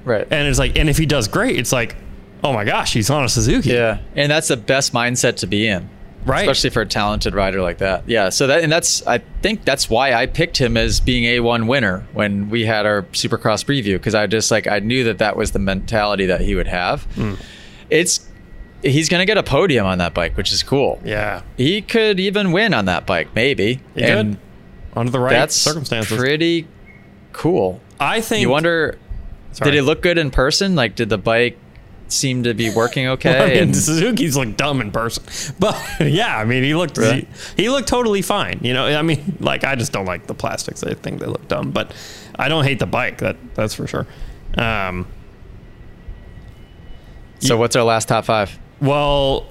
[0.05, 0.26] Right.
[0.30, 1.95] And it's like, and if he does great, it's like,
[2.43, 3.70] oh my gosh, he's on a Suzuki.
[3.70, 5.88] yeah, and that's the best mindset to be in.
[6.25, 6.43] Right.
[6.43, 8.09] especially for a talented rider like that.
[8.09, 11.41] Yeah, so that and that's I think that's why I picked him as being a
[11.41, 15.18] one winner when we had our Supercross preview because I just like I knew that
[15.18, 17.03] that was the mentality that he would have.
[17.14, 17.35] Hmm.
[17.91, 18.29] It's
[18.83, 21.01] he's gonna get a podium on that bike, which is cool.
[21.05, 21.43] Yeah.
[21.57, 23.81] He could even win on that bike, maybe.
[23.95, 24.99] He and could.
[24.99, 26.16] Under the right that's circumstances.
[26.18, 26.66] pretty
[27.33, 27.81] cool.
[27.99, 28.99] I think You wonder,
[29.53, 29.70] Sorry.
[29.70, 30.75] did it look good in person?
[30.75, 31.59] Like, did the bike
[32.13, 33.39] seem to be working okay?
[33.39, 35.25] I mean, And- Suzuki's look dumb in person,
[35.59, 37.27] but yeah, I mean, he looked Really?
[37.57, 38.61] he, he looked totally fine.
[38.63, 40.83] You know, I mean, like I just don't like the plastics.
[40.85, 41.93] I think they look dumb, but
[42.39, 43.19] I don't hate the bike.
[43.19, 44.07] That that's for sure.
[44.57, 45.07] Um,
[47.41, 48.57] so, what's our last top five?
[48.81, 49.47] well,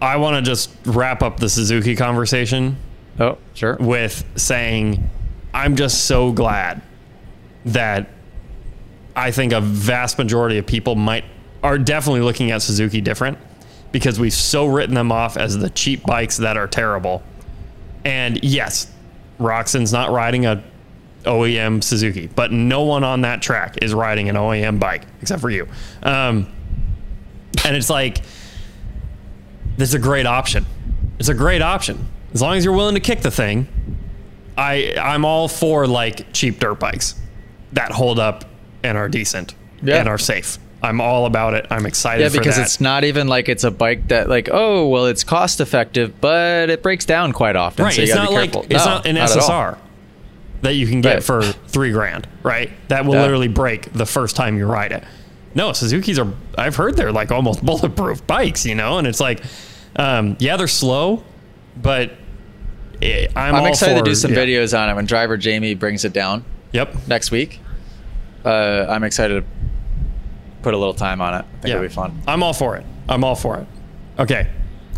[0.00, 2.76] I want to just wrap up the Suzuki conversation
[3.18, 3.76] Oh, sure.
[3.80, 5.08] with saying
[5.52, 6.82] I'm just so glad
[7.64, 8.08] that
[9.16, 11.24] I think a vast majority of people might
[11.62, 13.38] are definitely looking at Suzuki different
[13.92, 17.22] because we've so written them off as the cheap bikes that are terrible.
[18.04, 18.90] And yes,
[19.40, 20.62] Roczen's not riding a
[21.24, 25.50] OEM Suzuki, but no one on that track is riding an OEM bike except for
[25.50, 25.66] you.
[26.02, 26.46] Um,
[27.64, 28.18] and it's like
[29.76, 30.64] this is a great option.
[31.18, 33.66] It's a great option as long as you're willing to kick the thing.
[34.56, 37.14] I I'm all for like cheap dirt bikes
[37.72, 38.44] that hold up
[38.82, 39.96] and are decent Yeah.
[39.96, 40.58] and are safe.
[40.82, 41.66] I'm all about it.
[41.70, 45.06] I'm excited Yeah, because it's not even like it's a bike that like oh well
[45.06, 47.84] it's cost effective, but it breaks down quite often.
[47.84, 47.94] right.
[47.94, 49.26] So you it's not like it's No, not an all.
[49.26, 49.78] SSR
[50.62, 51.22] that you can get Right.
[51.24, 52.28] for three grand.
[52.42, 52.70] Right.
[52.88, 53.22] That will Yeah.
[53.22, 55.02] literally break the first time you ride it.
[55.54, 56.28] No, Suzuki's are.
[56.56, 58.64] I've heard they're like almost bulletproof bikes.
[58.64, 59.40] You know, and it's like,
[59.96, 61.24] um, yeah, they're slow,
[61.80, 62.12] but
[63.02, 64.38] eh, I'm, I'm excited for, to do some yeah.
[64.44, 66.94] videos on it when driver Jamie brings it down Yep.
[67.08, 67.60] next week.
[68.44, 69.57] Uh, I'm excited to
[70.62, 71.38] put a little time on it.
[71.38, 71.70] I think Yeah.
[71.74, 72.20] it'll be fun.
[72.26, 72.84] I'm all for it.
[73.08, 73.66] I'm all for it.
[74.18, 74.48] Okay.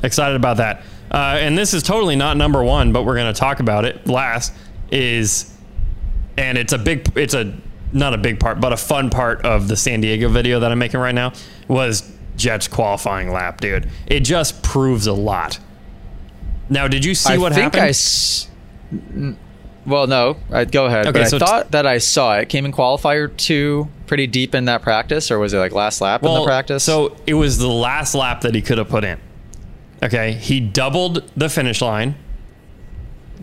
[0.03, 0.83] Excited about that.
[1.11, 4.07] Uh, and this is totally not number one, but we're going to talk about it
[4.09, 4.53] last.
[4.91, 5.53] Is
[6.37, 7.53] and it's a big, it's a
[7.93, 10.79] not a big part, but a fun part of the San Diego video that I'm
[10.79, 11.33] making right now
[11.69, 13.89] was Jett's qualifying lap, dude.
[14.07, 15.59] It just proves a lot.
[16.69, 17.83] Now, did you see I what think happened?
[17.83, 18.49] I s-
[18.93, 19.37] n-
[19.87, 20.37] well, no.
[20.51, 21.07] I go ahead.
[21.07, 22.49] Okay, but so I t- thought that I saw it.
[22.49, 26.22] Came in qualifier two, pretty deep in that practice, or was it like last lap
[26.22, 26.85] in the practice?
[26.85, 29.18] So it was the last lap that he could have put in.
[30.03, 30.33] Okay.
[30.33, 32.14] He doubled the finish line,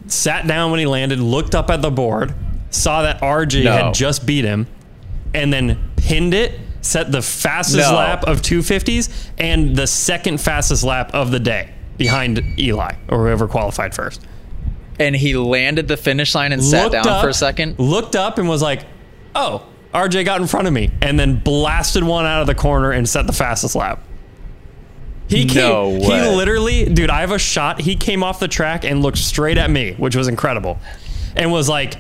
[0.08, 2.34] sat down when he landed, looked up at the board,
[2.70, 3.72] saw that RJ No.
[3.72, 4.68] had just beat him,
[5.34, 7.98] and then pinned it, set the fastest No.
[7.98, 13.48] lap of 250s and the second fastest lap of the day behind Eli or whoever
[13.48, 14.22] qualified first.
[15.00, 17.78] And he landed the finish line and sat down up- for a second.
[17.80, 18.86] Looked up and was like,
[19.36, 22.92] "Oh, RJ got in front of me," and then blasted one out of the corner
[22.92, 24.00] and set the fastest lap.
[25.28, 25.58] He came.
[25.62, 27.10] No He literally, dude.
[27.10, 27.82] I have a shot.
[27.82, 30.80] He came off the track and looked straight at me, which was incredible,
[31.36, 31.96] and was like.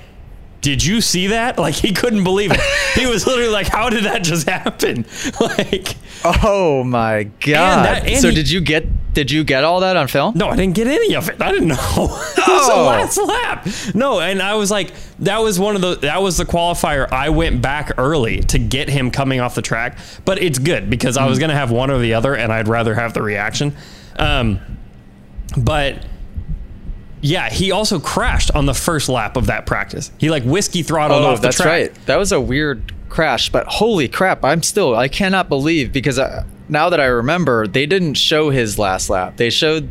[0.62, 1.58] Did you see that?
[1.68, 2.60] Like he couldn't believe it.
[2.96, 5.06] he was literally like, "How did that just happen?"
[5.40, 5.96] Like,
[6.26, 7.86] Oh my god!
[7.86, 10.34] that- and so he- did you get did you get all that on film?
[10.36, 11.42] No, I didn't get any of it.
[11.42, 11.76] I didn't know.
[11.98, 12.86] it was the Oh.
[12.86, 13.68] last lap.
[13.96, 17.12] No, and I was like, that was one of the that was the qualifier.
[17.12, 21.18] I went back early to get him coming off the track, but it's good because
[21.18, 23.76] I was gonna have one or the other, and I'd rather have the reaction.
[24.20, 24.60] Um,
[25.58, 26.04] but
[27.22, 30.12] yeah, he also crashed on the first lap of that practice.
[30.18, 31.68] He like whiskey throttled Oh, off the that's track.
[31.68, 32.06] right.
[32.06, 34.44] That was a weird crash, but holy crap!
[34.44, 38.78] I'm still I cannot believe because I now that I remember, they didn't show his
[38.78, 39.38] last lap.
[39.38, 39.90] They showed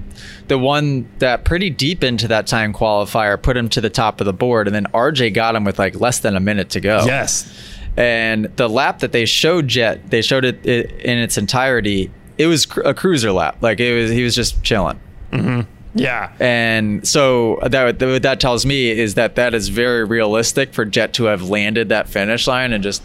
[0.48, 4.26] the one that pretty deep into that time qualifier put him to the top of
[4.26, 7.02] the board, and then RJ got him with like less than a minute to go.
[7.06, 7.50] Yes.
[7.96, 12.10] And the lap that they showed Jett, they showed it in its entirety.
[12.36, 13.56] It was a cruiser lap.
[13.62, 15.00] Like it was, he was just chilling.
[15.32, 15.62] Mm-hmm.
[15.96, 16.32] Yeah.
[16.38, 21.14] And so that what that tells me is that that is very realistic for Jett
[21.14, 23.02] to have landed that finish line and just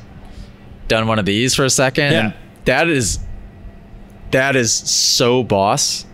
[0.88, 2.12] done one of these for a second.
[2.12, 2.20] Yeah.
[2.26, 2.34] And
[2.66, 3.20] that is
[4.32, 6.06] that is so boss.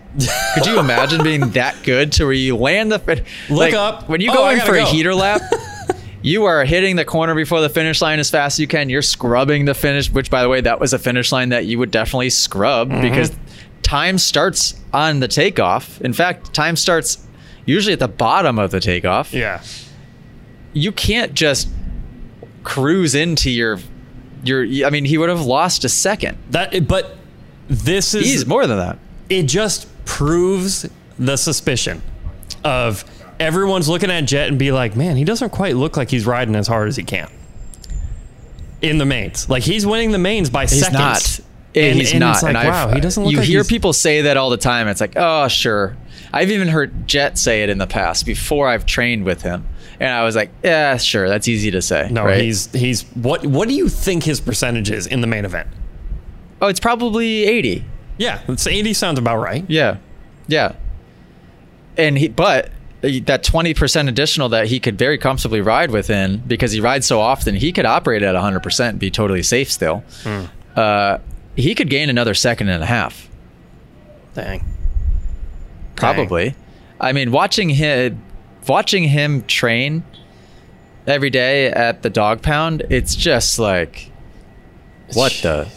[0.56, 4.10] Could you imagine being that good to where you land the fin- Look up.
[4.10, 5.42] when you Oh, go I in for a heater lap?
[6.24, 8.90] You are hitting the corner before the finish line as fast as you can.
[8.90, 11.78] You're scrubbing the finish, which, by the way, that was a finish line that you
[11.80, 13.02] would definitely scrub Mm-hmm.
[13.02, 13.32] because
[13.88, 16.02] time starts on the takeoff.
[16.02, 17.26] In fact, time starts
[17.66, 19.34] usually at the bottom of the takeoff.
[19.34, 19.64] Yeah.
[20.74, 21.70] You can't just
[22.64, 23.80] cruise into your
[24.44, 24.64] your.
[24.86, 26.38] I mean, he would have lost a second.
[26.52, 27.16] That but
[27.70, 29.00] this is He's more than that.
[29.30, 32.02] it just proves the suspicion
[32.64, 33.04] of
[33.40, 36.56] everyone's looking at Jett and be like, man, he doesn't quite look like he's riding
[36.56, 37.30] as hard as he can.
[38.82, 39.50] In the mains.
[39.50, 41.00] Like he's winning the mains by He's seconds.
[41.40, 41.40] not.
[41.78, 42.44] And- he's and not.
[42.44, 44.88] Like, and wow, he doesn't look You like hear people say that all the time.
[44.88, 45.96] It's like, oh, sure.
[46.34, 49.66] I've even heard Jett say it in the past before I've trained with him,
[50.00, 52.10] and I was like, yeah, sure, that's easy to say.
[52.12, 52.42] No, right?
[52.42, 55.70] he's he's what what do you think his percentage is in the main event?
[56.62, 57.86] Oh, it's probably eighty.
[58.18, 59.64] Yeah, it's 80 sounds about right.
[59.68, 59.98] Yeah,
[60.48, 60.74] yeah.
[61.98, 62.72] And he, but
[63.02, 67.20] that twenty percent additional that he could very comfortably ride within because he rides so
[67.20, 70.04] often, he could operate at hundred percent and be totally safe still.
[70.24, 70.46] Hmm.
[70.76, 71.20] Uh,
[71.58, 73.28] he could gain another second and a half.
[74.34, 74.64] Dang.
[75.96, 76.56] Probably.
[77.02, 78.22] I mean, watching him,
[78.68, 80.04] watching him train
[81.08, 84.12] every day at the dog pound, it's just like,
[85.14, 85.68] what the?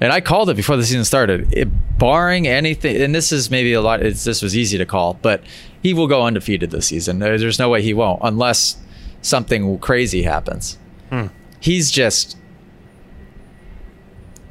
[0.00, 1.52] And I called it before the season started.
[1.52, 1.68] It,
[1.98, 4.02] barring anything, and this is maybe a lot.
[4.02, 5.42] It's, this was easy to call, but
[5.82, 7.18] he will go undefeated this season.
[7.18, 8.76] There's no way he won't, unless
[9.22, 10.78] something crazy happens.
[11.10, 11.26] Hmm.
[11.58, 12.36] He's just.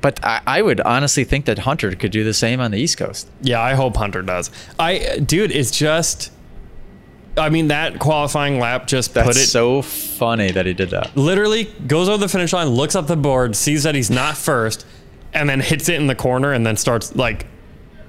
[0.05, 2.95] But I, I would honestly think that Hunter could do the same on the East
[2.99, 3.27] Coast.
[3.41, 4.51] Yeah, I hope Hunter does.
[4.77, 6.31] I dude, it's just
[7.35, 11.17] I mean that qualifying lap just That's put it so funny that he did that.
[11.17, 14.85] literally goes over the finish line, looks up the board, sees that he's not first,
[15.33, 17.47] and then hits it in the corner and then starts like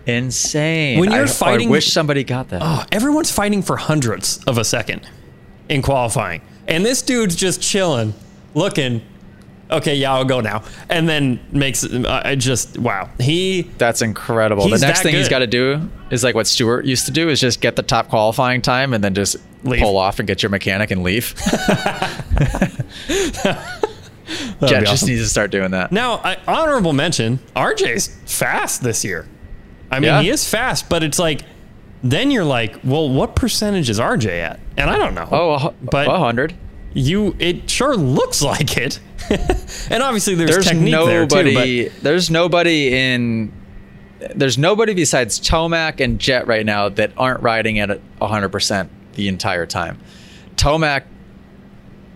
[0.05, 1.01] Insane.
[1.01, 2.61] When you're I, fighting- I wish somebody got that.
[2.63, 5.09] oh, everyone's fighting for hundredths of a second
[5.71, 6.43] in qualifying.
[6.69, 8.13] And this dude's just chilling,
[8.53, 9.01] looking,
[9.71, 10.63] okay, yeah, I'll go now.
[10.89, 13.09] And then makes uh, I just wow.
[13.21, 14.69] He That's incredible.
[14.69, 17.41] The next thing he's got to do is like what Stewart used to do is
[17.41, 19.81] just get the top qualifying time and then just Leave.
[19.81, 21.35] pull off and get your mechanic and leave.
[24.67, 25.93] Jett be just needs to start doing that.
[25.93, 29.29] Now, I, honorable mention, RJ's fast this year.
[29.91, 30.23] I mean, Yeah.
[30.23, 31.43] he is fast, but it's like,
[32.03, 34.59] then you're like, well, what percentage is RJ at?
[34.77, 35.29] And I don't know.
[35.31, 36.55] Oh, But- a hundred.
[36.93, 38.99] you, it sure looks like it.
[39.91, 41.55] and obviously, there's, There's technique nobody.
[41.55, 42.01] there too.
[42.03, 43.53] there's nobody in.
[44.35, 49.29] There's nobody besides Tomac and Jett right now that aren't riding at hundred percent the
[49.29, 49.99] entire time.
[50.57, 51.05] Tomac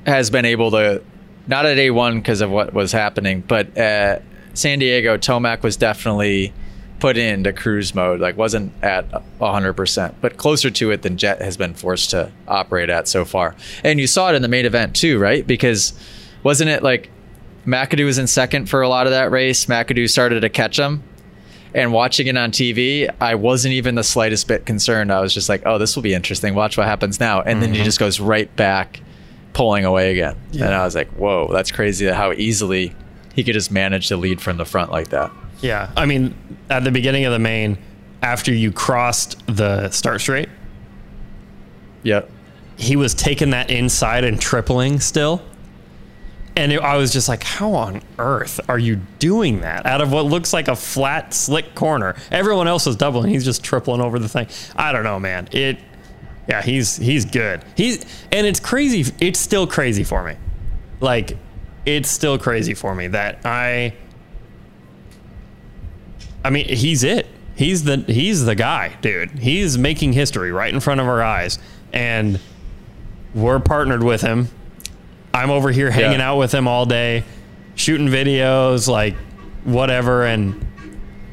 [0.07, 1.03] has been able to,
[1.47, 4.23] not at A1 because of what was happening, but at
[4.55, 6.53] San Diego, Tomac was definitely
[7.01, 11.57] put into cruise mode, like wasn't at 100%, but closer to it than Jett has
[11.57, 13.57] been forced to operate at so far.
[13.83, 15.47] And you saw it in the main event too, right?
[15.47, 15.99] Because
[16.43, 17.11] wasn't it like
[17.67, 19.67] McAdoo was in second for a lot of that race?
[19.67, 21.03] McAdoo started to catch him.
[21.73, 25.13] And watching it on TV, I wasn't even the slightest bit concerned.
[25.13, 26.55] I was just like, oh, this will be interesting.
[26.57, 27.43] Watch what happens now.
[27.43, 27.85] And then he mm-hmm.
[27.85, 29.01] just goes right back,
[29.53, 30.37] pulling away again.
[30.55, 32.93] And I was like, whoa, that's crazy how easily
[33.35, 35.31] he could just manage to lead from the front like that.
[35.61, 35.93] Yeah.
[35.97, 36.35] I mean,
[36.71, 37.79] at the beginning of the main,
[38.23, 40.49] after you crossed the start straight,
[42.03, 42.31] Yep.
[42.77, 45.43] he was taking that inside and tripling still.
[46.61, 50.13] And it, I was just like, how on earth are you doing that out of
[50.13, 52.17] what looks like a flat, slick corner?
[52.31, 53.31] Everyone else is doubling.
[53.31, 54.47] He's just tripling over the thing.
[54.77, 55.49] I don't know, man.
[55.53, 55.79] It,
[56.47, 57.65] yeah, he's he's good.
[57.79, 59.11] He's and it's crazy.
[59.21, 60.37] It's still crazy for me.
[61.01, 61.39] Like,
[61.87, 63.95] it's still crazy for me that I.
[66.45, 67.27] I mean, he's it.
[67.57, 69.31] He's the he's the guy, dude.
[69.31, 71.59] He's making history right in front of our eyes,
[71.91, 72.39] and
[73.35, 74.49] we're partnered with him.
[75.33, 76.31] I'm over here hanging Yeah.
[76.31, 77.25] out with him all day,
[77.75, 79.15] shooting videos, like
[79.65, 80.67] whatever, and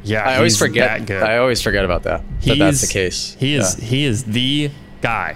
[0.04, 1.00] yeah, I always forget.
[1.00, 1.24] that good.
[1.24, 2.24] I always forget about that.
[2.46, 3.36] That that's the case.
[3.40, 3.86] He is Yeah.
[3.86, 4.72] he is the
[5.02, 5.36] guy.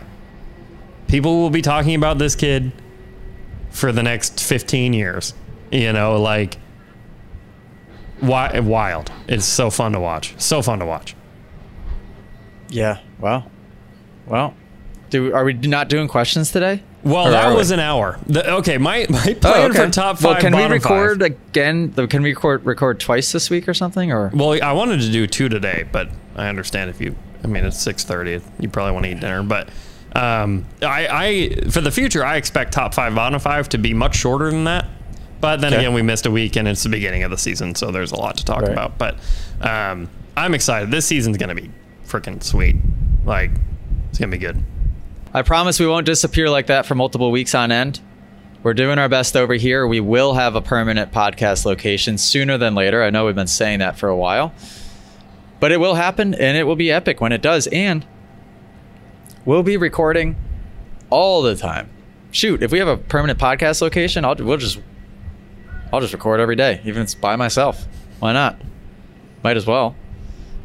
[1.08, 2.72] People will be talking about this kid
[3.70, 5.34] for the next 15 years.
[5.72, 6.58] You know, like
[8.22, 9.12] wild.
[9.28, 10.34] It's so fun to watch.
[10.38, 11.16] So fun to watch.
[12.70, 13.00] Yeah.
[13.20, 13.50] Well.
[14.28, 14.54] Well.
[15.10, 16.84] Do are we not doing questions today?
[17.04, 17.56] Well, Or that we?
[17.56, 18.20] was an hour.
[18.28, 19.86] The, okay, my my plan Oh, okay.
[19.86, 20.24] for top five.
[20.24, 21.32] Well, can we record Five.
[21.32, 21.94] again?
[21.94, 24.12] Can we record record twice this week or something?
[24.12, 27.16] Or Well, I wanted to do two today, but I understand if you.
[27.44, 28.40] I mean, it's six thirty.
[28.60, 29.70] You probably want to eat dinner, but
[30.16, 31.08] um, I,
[31.64, 34.66] I for the future, I expect top five, bottom five to be much shorter than
[34.66, 34.88] that.
[35.40, 35.84] But then Okay.
[35.84, 38.16] again, we missed a week, and it's the beginning of the season, so there's a
[38.16, 38.72] lot to talk Right.
[38.74, 39.00] about.
[39.00, 39.16] But
[39.62, 40.92] um, I'm excited.
[40.92, 41.72] This season's gonna be
[42.08, 42.76] freaking sweet.
[43.26, 43.50] Like,
[44.12, 44.64] it's gonna be good.
[45.34, 48.02] I promise we won't disappear like that for multiple weeks on end.
[48.64, 49.88] We're doing our best over here.
[49.88, 53.02] We will have a permanent podcast location sooner than later.
[53.02, 54.54] I know we've been saying that for a while.
[55.60, 57.68] But it will happen and it will be epic when it does.
[57.68, 58.06] And
[59.46, 60.36] we'll be recording
[61.10, 61.90] all the time.
[62.32, 64.80] Shoot, if we have a permanent podcast location, I'll we'll just
[65.92, 67.86] I'll just record every day, even if it's by myself.
[68.20, 68.62] Why not?
[69.44, 69.96] Might as well.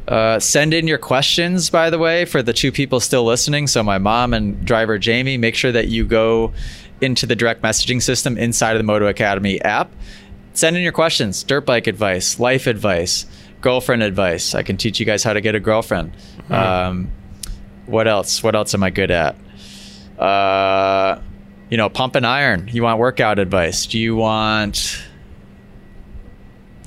[0.07, 3.67] Uh, send in your questions, by the way, for the two people still listening.
[3.67, 6.53] So, my mom and driver Jamie, make sure that you go
[7.01, 9.91] into the direct messaging system inside of the Moto Academy app.
[10.53, 13.25] Send in your questions dirt bike advice, life advice,
[13.61, 14.55] girlfriend advice.
[14.55, 16.13] I can teach you guys how to get a girlfriend.
[16.49, 17.11] Um,
[17.85, 18.41] what else?
[18.41, 19.35] What else am I good at?
[20.17, 21.21] Uh,
[21.69, 22.69] you know, pump and iron.
[22.71, 23.85] You want workout advice?
[23.85, 25.03] Do you want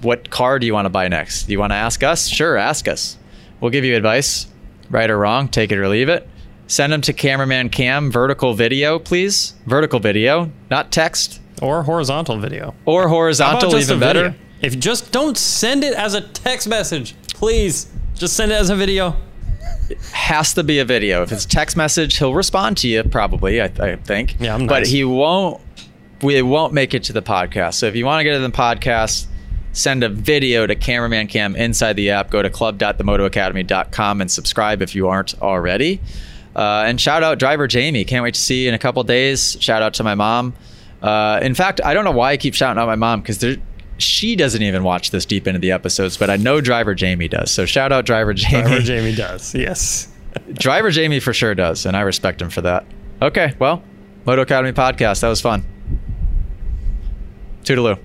[0.02, 1.44] what car do you want to buy next?
[1.44, 2.28] Do you want to ask us?
[2.28, 3.16] Sure, ask us.
[3.60, 4.46] We'll give you advice,
[4.90, 6.26] right or wrong, take it or leave it.
[6.66, 9.54] Send them to cameraman Cam, vertical video, please.
[9.66, 12.74] Vertical video, not text Or horizontal video.
[12.86, 14.30] or horizontal, even better.
[14.30, 14.38] video?
[14.62, 17.90] If just don't send it as a text message, please.
[18.14, 19.16] Just send it as a video.
[20.12, 21.22] Has to be a video.
[21.22, 23.60] If it's text message, he'll respond to you probably.
[23.60, 24.36] I, I think.
[24.38, 24.68] Yeah, I'm nice.
[24.68, 25.60] But he won't.
[26.22, 27.74] We won't make it to the podcast.
[27.74, 29.26] So if you want to get to the podcast,
[29.72, 32.30] send a video to cameraman cam inside the app.
[32.30, 36.00] Go to club.themotoacademy.com and subscribe if you aren't already.
[36.54, 38.04] Uh, and shout out driver Jamie.
[38.04, 39.56] Can't wait to see you in a couple days.
[39.60, 40.54] Shout out to my mom.
[41.00, 43.58] Uh, in fact, I don't know why I keep shouting out my mom because
[43.98, 47.50] she doesn't even watch this deep into the episodes, but I know driver Jamie does.
[47.50, 48.62] So shout out driver Jamie.
[48.64, 49.54] Whatever Jamie does.
[49.54, 50.08] Yes.
[50.54, 52.84] Driver Jamie for sure does, and I respect him for that.
[53.22, 53.82] Okay, well,
[54.24, 55.20] Moto Academy podcast.
[55.20, 55.64] That was fun.
[57.64, 57.98] Toodaloo.